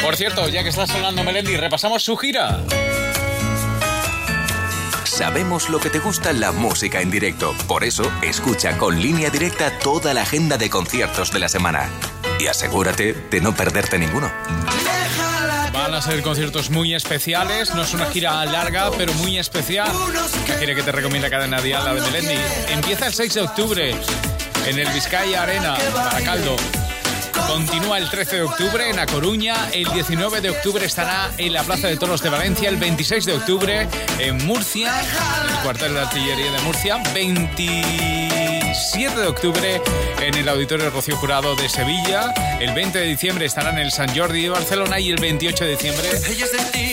Por 0.00 0.14
cierto, 0.16 0.48
ya 0.48 0.62
que 0.62 0.68
está 0.68 0.86
sonando 0.86 1.24
Melendi, 1.24 1.56
repasamos 1.56 2.04
su 2.04 2.16
gira. 2.16 2.60
Sabemos 5.20 5.68
lo 5.68 5.78
que 5.80 5.90
te 5.90 5.98
gusta 5.98 6.32
la 6.32 6.50
música 6.50 7.02
en 7.02 7.10
directo. 7.10 7.54
Por 7.68 7.84
eso, 7.84 8.10
escucha 8.22 8.78
con 8.78 9.02
línea 9.02 9.28
directa 9.28 9.78
toda 9.78 10.14
la 10.14 10.22
agenda 10.22 10.56
de 10.56 10.70
conciertos 10.70 11.30
de 11.30 11.38
la 11.38 11.50
semana. 11.50 11.90
Y 12.38 12.46
asegúrate 12.46 13.12
de 13.12 13.40
no 13.42 13.54
perderte 13.54 13.98
ninguno. 13.98 14.32
Van 15.74 15.92
a 15.92 16.00
ser 16.00 16.22
conciertos 16.22 16.70
muy 16.70 16.94
especiales, 16.94 17.74
no 17.74 17.82
es 17.82 17.92
una 17.92 18.06
gira 18.06 18.42
larga, 18.46 18.90
pero 18.96 19.12
muy 19.12 19.36
especial. 19.36 19.92
La 20.48 20.56
gira 20.56 20.74
que 20.74 20.82
te 20.82 20.90
recomienda 20.90 21.28
Cadena 21.28 21.60
Dial, 21.60 21.84
la 21.84 21.92
de 21.92 22.00
Melendi. 22.00 22.40
Empieza 22.70 23.06
el 23.06 23.12
6 23.12 23.34
de 23.34 23.40
octubre 23.42 23.94
en 24.66 24.78
el 24.78 24.88
Vizcaya 24.88 25.42
Arena, 25.42 25.76
Baracaldo. 25.94 26.56
Continúa 27.50 27.98
el 27.98 28.08
13 28.08 28.36
de 28.36 28.42
octubre 28.42 28.88
en 28.88 29.00
A 29.00 29.06
Coruña, 29.06 29.70
el 29.72 29.92
19 29.92 30.40
de 30.40 30.50
octubre 30.50 30.86
estará 30.86 31.32
en 31.36 31.52
la 31.52 31.64
Plaza 31.64 31.88
de 31.88 31.96
Toros 31.96 32.22
de 32.22 32.30
Valencia, 32.30 32.68
el 32.68 32.76
26 32.76 33.24
de 33.24 33.32
octubre 33.32 33.88
en 34.20 34.46
Murcia, 34.46 34.94
el 35.00 35.62
cuartel 35.64 35.94
de 35.94 36.00
artillería 36.00 36.52
de 36.52 36.60
Murcia, 36.60 37.02
27 38.70 39.20
de 39.20 39.26
octubre 39.26 39.82
en 40.20 40.34
el 40.36 40.48
Auditorio 40.48 40.90
Rocío 40.90 41.16
Jurado 41.16 41.56
de 41.56 41.68
Sevilla, 41.68 42.32
el 42.60 42.72
20 42.72 43.00
de 43.00 43.04
diciembre 43.04 43.46
estará 43.46 43.70
en 43.70 43.78
el 43.78 43.90
San 43.90 44.14
Jordi 44.14 44.42
de 44.42 44.50
Barcelona 44.50 45.00
y 45.00 45.10
el 45.10 45.16
28 45.16 45.64
de 45.64 45.70
diciembre 45.72 46.08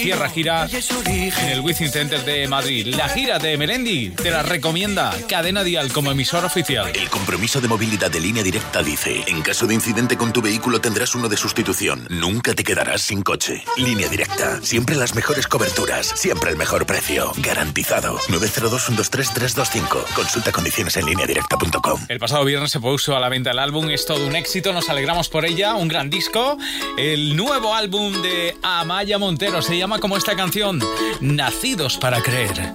cierra 0.01 0.27
gira 0.27 0.67
en 0.67 1.49
el 1.49 1.59
Wizzing 1.59 1.91
Center 1.91 2.25
de 2.25 2.47
Madrid. 2.47 2.95
La 2.95 3.07
gira 3.09 3.37
de 3.37 3.57
Melendi 3.57 4.09
te 4.09 4.31
la 4.31 4.41
recomienda 4.41 5.13
Cadena 5.29 5.63
Dial 5.63 5.93
como 5.93 6.09
emisor 6.09 6.45
oficial. 6.45 6.91
El 6.95 7.11
compromiso 7.11 7.61
de 7.61 7.67
movilidad 7.67 8.09
de 8.09 8.21
línea 8.21 8.41
directa 8.41 8.81
dice, 8.81 9.23
en 9.27 9.43
caso 9.43 9.67
de 9.67 9.75
incidente 9.75 10.17
con 10.17 10.33
tu 10.33 10.41
vehículo 10.41 10.81
tendrás 10.81 11.13
uno 11.13 11.29
de 11.29 11.37
sustitución. 11.37 12.07
Nunca 12.09 12.55
te 12.55 12.63
quedarás 12.63 13.03
sin 13.03 13.21
coche. 13.21 13.63
Línea 13.77 14.09
directa. 14.09 14.61
Siempre 14.63 14.95
las 14.95 15.13
mejores 15.13 15.45
coberturas. 15.45 16.07
Siempre 16.07 16.49
el 16.49 16.57
mejor 16.57 16.87
precio. 16.87 17.33
Garantizado. 17.37 18.17
902-123-325. 18.29 20.05
Consulta 20.15 20.51
condiciones 20.51 20.97
en 20.97 21.05
línea 21.05 21.27
directa.com. 21.67 21.99
El 22.07 22.19
pasado 22.19 22.45
viernes 22.45 22.71
se 22.71 22.79
puso 22.79 23.15
a 23.15 23.19
la 23.19 23.29
venta 23.29 23.51
el 23.51 23.59
álbum. 23.59 23.89
Es 23.89 24.05
todo 24.05 24.25
un 24.25 24.35
éxito. 24.35 24.73
Nos 24.73 24.89
alegramos 24.89 25.29
por 25.29 25.45
ella. 25.45 25.75
Un 25.75 25.87
gran 25.87 26.09
disco. 26.09 26.57
El 26.97 27.35
nuevo 27.35 27.73
álbum 27.73 28.21
de 28.21 28.55
Amaya 28.63 29.17
Montero 29.17 29.61
se 29.61 29.77
llama 29.77 29.99
como 29.99 30.17
esta 30.17 30.35
canción. 30.35 30.81
Nacidos 31.21 31.97
para 31.97 32.21
creer. 32.21 32.73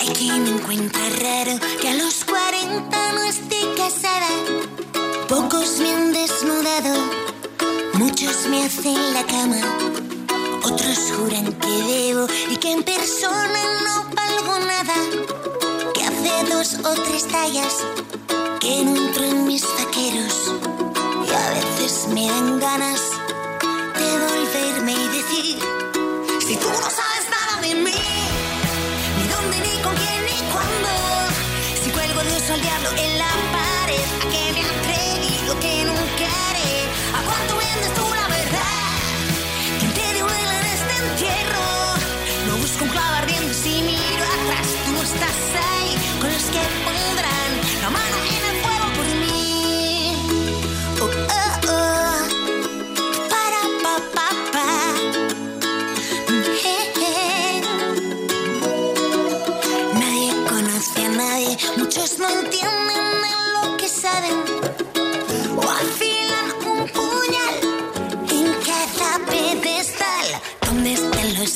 Hay 0.00 0.08
quien 0.08 0.46
encuentra 0.46 1.02
raro 1.20 1.58
que 1.80 1.88
a 1.88 1.94
los 1.94 2.24
40 2.24 3.12
no 3.12 3.22
esté 3.22 3.56
casada. 3.76 4.28
Pocos 5.28 5.78
me 5.80 5.92
han 5.92 6.12
desnudado, 6.12 6.94
muchos 7.94 8.46
me 8.48 8.64
hacen 8.64 8.94
la 9.12 9.24
cama. 9.24 9.60
Otros 10.62 11.12
juran 11.16 11.52
que 11.54 11.68
debo 11.68 12.26
y 12.50 12.56
que 12.56 12.72
en 12.72 12.82
persona 12.84 13.60
no 13.84 14.05
o 16.56 16.94
tres 17.02 17.28
tallas 17.28 17.84
que 18.60 18.82
no 18.82 18.96
entro 18.96 19.24
en 19.24 19.46
mis 19.46 19.62
vaqueros. 19.62 20.52
Y 21.26 21.30
a 21.30 21.50
veces 21.50 22.08
me 22.14 22.26
dan 22.26 22.58
ganas 22.58 23.00
de 23.98 24.10
volverme 24.24 24.92
y 24.92 25.08
decir: 25.18 25.58
Si 26.46 26.56
tú 26.56 26.68
no 26.68 26.90
sabes 26.90 27.05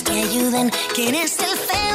que 0.03 0.12
ayudan? 0.12 0.70
¿Quién 0.94 1.14
es 1.14 1.38
el 1.38 1.57
feo, 1.57 1.89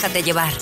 Déjate 0.00 0.22
llevar. 0.22 0.52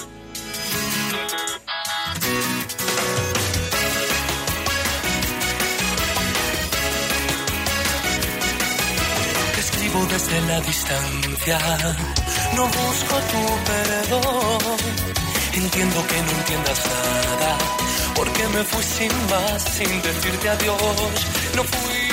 escribo 9.59 10.07
desde 10.07 10.41
la 10.41 10.61
distancia, 10.63 11.59
no 12.55 12.65
busco 12.65 13.17
tu 13.31 13.43
perdón. 13.67 14.77
Entiendo 15.53 16.07
que 16.07 16.23
no 16.23 16.31
entiendas 16.31 16.81
nada, 16.87 17.59
porque 18.15 18.49
me 18.49 18.65
fui 18.65 18.83
sin 18.83 19.13
más, 19.29 19.63
sin 19.63 20.01
decirte 20.01 20.49
adiós. 20.49 21.13
No 21.55 21.63
fui 21.63 22.06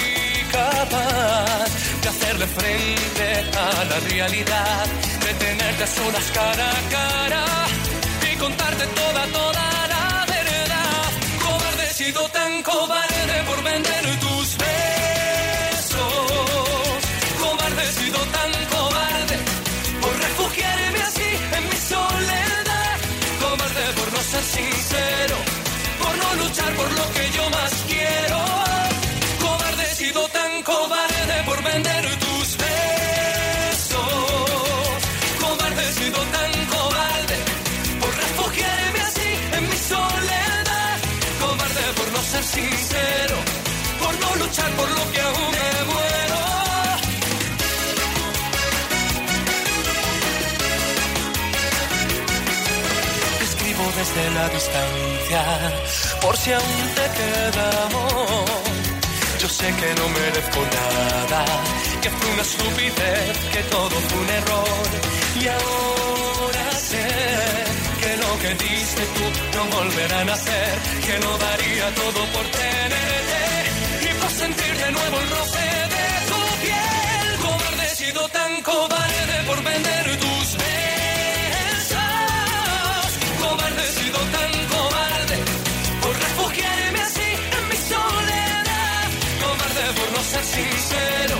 capaz 0.53 1.69
de 2.01 2.09
hacerle 2.09 2.47
frente 2.47 3.27
a 3.65 3.83
la 3.91 3.99
realidad, 4.11 4.85
de 5.25 5.33
tenerte 5.45 5.83
a 5.83 5.87
solas 5.87 6.27
cara 6.33 6.67
a 6.77 6.81
cara 6.97 7.45
y 8.31 8.35
contarte 8.37 8.85
toda, 9.01 9.21
toda 9.39 9.65
la 9.93 10.25
verdad. 10.35 11.09
Cobarde, 11.45 11.85
sido 11.93 12.21
tan 12.37 12.51
cobarde 12.63 13.37
por 13.49 13.59
vender 13.63 14.03
tus 14.25 14.47
besos. 14.65 16.01
Cobarde, 17.41 17.85
sido 17.99 18.19
tan 18.37 18.51
cobarde 18.75 19.35
por 20.03 20.13
refugiarme 20.27 21.01
así 21.09 21.29
en 21.57 21.63
mi 21.71 21.79
soledad. 21.93 22.95
Cobarde 23.43 23.85
por 23.97 24.07
no 24.15 24.21
ser 24.31 24.43
sincero, 24.57 25.37
por 26.01 26.13
no 26.21 26.29
luchar 26.43 26.71
por 26.79 26.89
lo 26.99 27.05
que 27.15 27.22
por 43.99 44.19
no 44.19 44.35
luchar 44.45 44.69
por 44.71 44.89
lo 44.89 45.11
que 45.11 45.21
aún 45.21 45.51
me 45.51 45.83
muero. 45.91 46.39
Escribo 53.41 53.83
desde 53.97 54.31
la 54.31 54.49
distancia, 54.49 55.41
por 56.21 56.37
si 56.37 56.51
aún 56.53 56.85
te 56.97 57.05
queda 57.17 57.85
amor. 57.85 58.45
Yo 59.39 59.49
sé 59.49 59.65
que 59.65 59.95
no 59.99 60.07
merezco 60.09 60.59
nada, 60.77 61.45
que 62.01 62.09
fue 62.09 62.31
una 62.33 62.41
estupidez, 62.43 63.37
que 63.51 63.63
todo 63.63 63.95
fue 64.07 64.19
un 64.19 64.29
error. 64.29 64.87
Y 65.41 65.47
ahora 65.47 66.12
que 68.39 68.49
diste 68.55 69.03
tú 69.15 69.25
no 69.57 69.63
volverá 69.77 70.19
a 70.19 70.25
nacer, 70.25 70.73
que 71.05 71.19
lo 71.19 71.37
daría 71.37 71.95
todo 71.95 72.25
por 72.33 72.45
tenerte 72.45 73.41
y 74.09 74.13
por 74.19 74.31
sentir 74.31 74.73
de 74.83 74.91
nuevo 74.91 75.19
el 75.19 75.29
roce 75.29 75.65
de 75.95 76.07
tu 76.29 76.39
piel. 76.63 77.27
Cobarde, 77.41 77.83
he 77.85 77.95
sido 77.95 78.27
tan 78.29 78.61
cobarde 78.61 79.35
por 79.47 79.63
vender 79.63 80.17
tus 80.23 80.47
besos. 80.63 81.99
Cobarde, 83.41 83.83
he 83.83 83.91
sido 84.01 84.19
tan 84.35 84.51
cobarde 84.73 85.37
por 86.01 86.13
refugiarme 86.25 86.99
así 87.01 87.29
en 87.57 87.63
mi 87.69 87.77
soledad. 87.91 89.07
Cobarde 89.43 89.85
por 89.99 90.09
no 90.15 90.21
ser 90.31 90.43
sincero, 90.57 91.37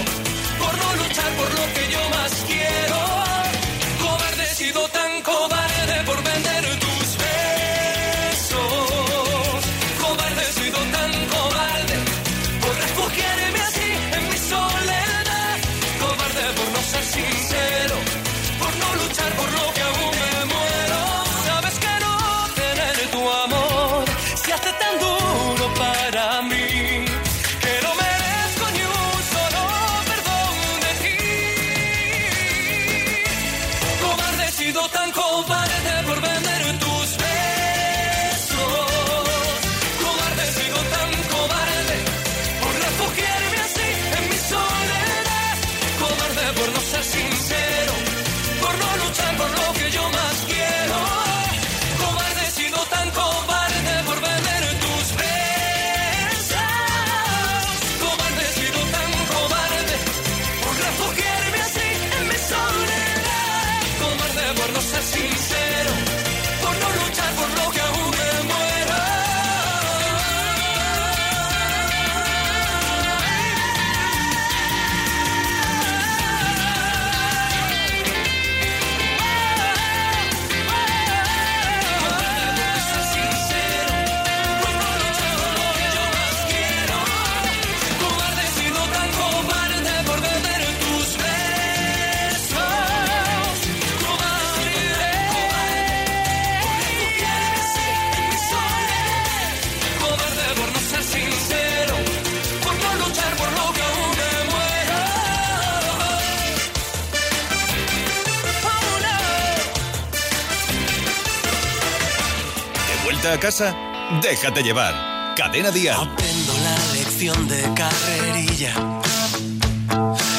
vuelta 113.24 113.34
a 113.34 113.40
casa? 113.40 113.76
Déjate 114.22 114.64
llevar. 114.64 114.94
Cadena 115.36 115.72
Dial. 115.72 115.96
Aprendo 115.96 116.54
la 116.68 116.94
lección 116.94 117.48
de 117.48 117.62
carrerilla. 117.74 118.74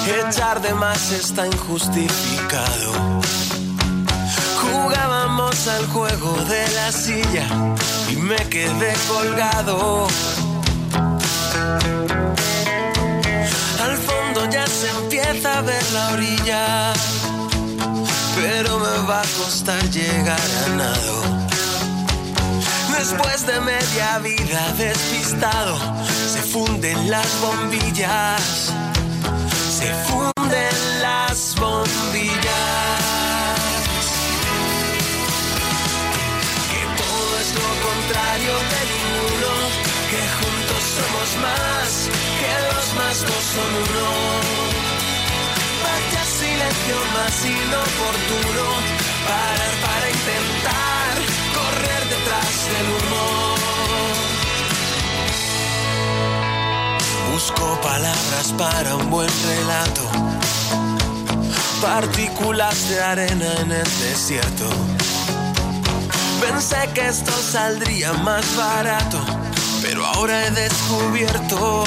Echar 0.06 0.60
de 0.60 0.74
más 0.74 1.10
está 1.12 1.46
injustificado. 1.46 2.92
Jugábamos 4.60 5.66
al 5.68 5.86
juego 5.86 6.32
de 6.44 6.68
la 6.74 6.92
silla 6.92 7.46
y 8.10 8.16
me 8.16 8.36
quedé 8.48 8.92
colgado. 9.08 10.06
Al 13.82 13.96
fondo 13.96 14.50
ya 14.50 14.66
se 14.66 14.88
empieza 14.90 15.58
a 15.58 15.62
ver 15.62 15.84
la 15.92 16.12
orilla, 16.12 16.92
pero 18.36 18.78
me 18.78 19.08
va 19.08 19.20
a 19.20 19.26
costar 19.38 19.82
llegar 19.90 20.48
a 20.66 20.68
nado. 20.76 21.33
Después 22.98 23.46
de 23.46 23.60
media 23.60 24.18
vida 24.18 24.72
despistado, 24.78 25.76
se 26.32 26.40
funden 26.40 27.10
las 27.10 27.26
bombillas. 27.40 28.72
Se 29.78 29.92
funden 30.08 31.02
las 31.02 31.54
bombillas. 31.58 33.00
Que 36.70 36.82
todo 37.00 37.30
es 37.42 37.50
lo 37.60 37.70
contrario 37.88 38.54
de 38.72 38.80
ninguno. 38.92 39.50
Que 40.10 40.22
juntos 40.38 40.82
somos 40.98 41.28
más, 41.44 41.88
que 42.40 42.52
los 42.70 42.86
más 42.98 43.16
no 43.28 43.36
son 43.52 43.70
uno. 43.84 44.08
Vaya 45.82 46.24
silencio 46.40 46.96
más 47.16 47.34
inoportuno. 47.44 48.66
Parar 49.26 49.74
para 49.84 50.06
intentar 50.10 50.73
del 52.64 52.86
humo. 52.94 53.54
Busco 57.32 57.80
palabras 57.80 58.54
para 58.56 58.96
un 58.96 59.10
buen 59.10 59.30
relato. 59.46 60.02
Partículas 61.82 62.88
de 62.88 63.02
arena 63.02 63.52
en 63.60 63.72
el 63.72 63.90
desierto. 64.00 64.68
Pensé 66.40 66.88
que 66.94 67.08
esto 67.08 67.32
saldría 67.32 68.12
más 68.12 68.44
barato, 68.56 69.20
pero 69.82 70.04
ahora 70.06 70.46
he 70.46 70.50
descubierto 70.50 71.84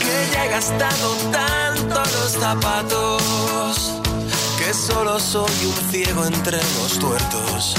que 0.00 0.28
ya 0.32 0.44
he 0.44 0.48
gastado 0.48 1.16
tanto 1.30 1.96
los 1.96 2.32
zapatos 2.32 4.01
que 4.64 4.74
solo 4.74 5.18
soy 5.18 5.66
un 5.66 5.90
ciego 5.90 6.24
entre 6.24 6.56
los 6.56 6.98
tuertos. 6.98 7.74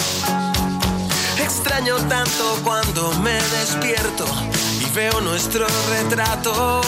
Extraño 1.37 1.95
tanto 2.09 2.59
cuando 2.63 3.13
me 3.19 3.33
despierto 3.33 4.25
y 4.81 4.89
veo 4.93 5.21
nuestro 5.21 5.65
retrato. 5.89 6.81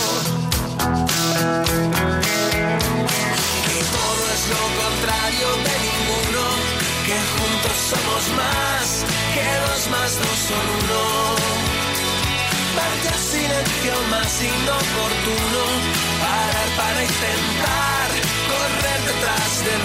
Que 3.68 3.80
todo 3.96 4.24
es 4.36 4.44
lo 4.54 4.64
contrario 4.84 5.48
de 5.66 5.76
ninguno, 5.86 6.44
que 7.08 7.18
juntos 7.34 7.78
somos 7.92 8.24
más, 8.42 8.86
que 9.34 9.48
dos 9.66 9.82
más 9.92 10.12
dos 10.20 10.38
son 10.50 10.66
uno. 10.84 11.04
Vaya 12.76 13.16
silencio 13.18 13.96
más 14.12 14.32
inoportuno, 14.44 15.62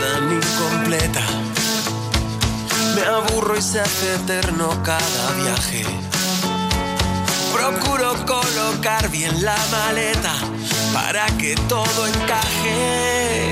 tan 0.00 0.32
incompleta. 0.32 1.20
Me 2.94 3.02
aburro 3.02 3.56
y 3.56 3.62
se 3.62 3.80
hace 3.80 4.14
eterno 4.14 4.70
cada 4.84 5.32
viaje. 5.42 6.03
Procuro 7.64 8.12
colocar 8.26 9.08
bien 9.08 9.42
la 9.42 9.56
maleta 9.70 10.34
para 10.92 11.24
que 11.38 11.54
todo 11.66 12.06
encaje. 12.06 13.48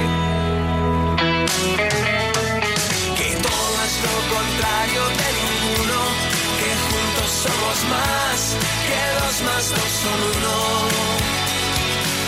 Que 3.16 3.30
todo 3.46 3.74
es 3.88 3.94
lo 4.04 4.16
contrario 4.36 5.02
de 5.20 5.28
ninguno, 5.40 5.98
que 6.60 6.70
juntos 6.88 7.30
somos 7.40 7.78
más, 7.88 8.38
que 8.86 9.00
dos 9.16 9.36
más 9.48 9.64
dos 9.70 9.92
son 10.04 10.20
uno. 10.36 10.56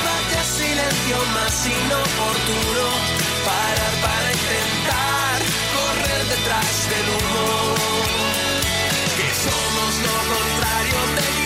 Vaya 0.07 0.43
silencio 0.57 1.18
más 1.37 1.55
inoportuno 1.66 2.87
parar 3.45 3.95
para 4.05 4.28
intentar 4.32 5.37
correr 5.76 6.22
detrás 6.32 6.74
del 6.93 7.07
humo. 7.12 7.74
Que 9.18 9.28
somos 9.45 9.93
lo 10.07 10.16
contrario 10.32 11.01
de 11.16 11.43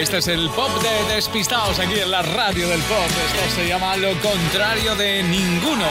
Este 0.00 0.16
es 0.16 0.28
el 0.28 0.48
pop 0.50 0.70
de 0.82 1.14
Despistados 1.14 1.78
aquí 1.78 2.00
en 2.00 2.10
la 2.10 2.22
radio 2.22 2.68
del 2.68 2.80
pop. 2.80 3.06
Esto 3.06 3.54
se 3.54 3.68
llama 3.68 3.96
Lo 3.96 4.18
contrario 4.20 4.94
de 4.94 5.22
ninguno. 5.22 5.84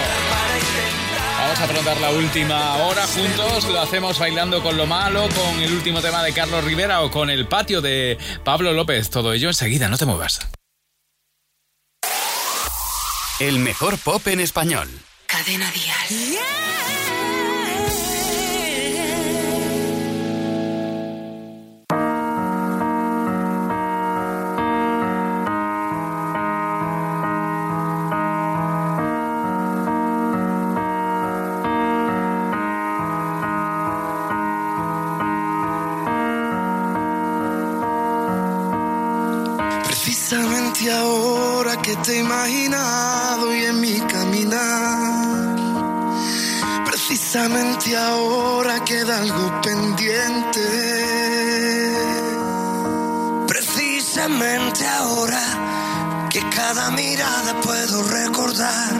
Vamos 1.39 1.59
a 1.59 1.63
afrontar 1.63 2.01
la 2.01 2.09
última 2.09 2.78
hora 2.78 3.05
juntos. 3.05 3.65
Lo 3.65 3.80
hacemos 3.80 4.17
bailando 4.17 4.63
con 4.63 4.78
lo 4.78 4.88
malo, 4.88 5.30
con 5.30 5.61
el 5.61 5.72
último 5.72 6.01
tema 6.01 6.24
de 6.24 6.34
Carlos 6.34 6.63
Rivera 6.63 7.01
o 7.01 7.11
con 7.11 7.30
el 7.30 7.47
patio 7.47 7.82
de 7.82 8.17
Pablo 8.43 8.74
López. 8.74 9.09
Todo 9.09 9.32
ello 9.32 9.47
enseguida, 9.47 9.88
no 9.88 9.97
te 9.97 10.05
muevas. 10.05 10.59
El 13.39 13.59
mejor 13.59 13.97
pop 13.97 14.27
en 14.27 14.41
español. 14.41 14.89
Cadena 15.25 15.71
Dial. 15.71 16.39
Precisamente 39.85 40.91
ahora 40.91 41.81
que 41.81 41.95
te 41.95 42.19
he 42.19 42.23
y 43.47 43.65
en 43.65 43.79
mi 43.79 43.99
caminar. 44.01 45.55
Precisamente 46.85 47.95
ahora 47.95 48.83
queda 48.83 49.19
algo 49.19 49.61
pendiente. 49.61 50.65
Precisamente 53.47 54.85
ahora 54.87 56.27
que 56.29 56.41
cada 56.49 56.91
mirada 56.91 57.59
puedo 57.61 58.03
recordar. 58.03 58.93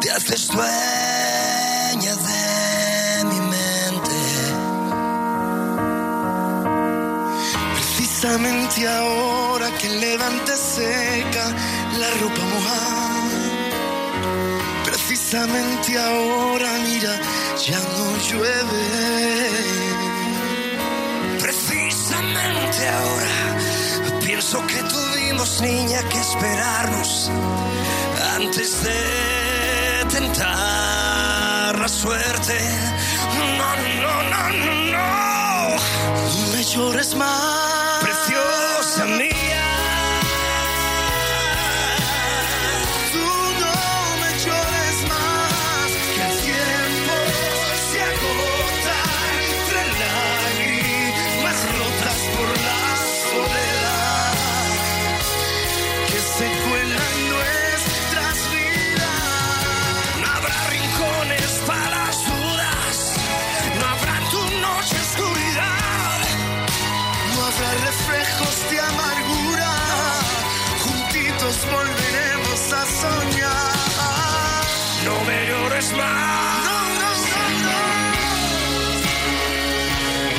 Te 0.00 0.10
haces 0.10 0.48
dueña 0.48 2.14
de 2.28 3.24
mi 3.30 3.40
mente. 3.54 4.18
Precisamente 7.74 8.88
ahora 8.88 9.70
que 9.78 9.88
levante 9.88 10.56
seca 10.56 11.44
la 11.98 12.10
ropa 12.20 12.42
mojada. 12.54 13.01
Precisamente 15.32 15.98
ahora, 15.98 16.68
mira, 16.84 17.18
ya 17.66 17.80
no 17.80 18.16
llueve. 18.28 18.84
Precisamente 21.40 22.86
ahora 22.86 24.20
pienso 24.20 24.66
que 24.66 24.82
tuvimos, 24.82 25.62
niña, 25.62 26.02
que 26.10 26.18
esperarnos 26.18 27.30
antes 28.36 28.84
de 28.84 30.04
tentar 30.10 31.78
la 31.78 31.88
suerte. 31.88 32.58
No, 33.38 33.46
no, 33.56 34.22
no, 34.28 34.50
no, 34.50 34.74
no. 34.92 36.52
Me 36.52 36.62
llores 36.62 37.14
más 37.14 37.72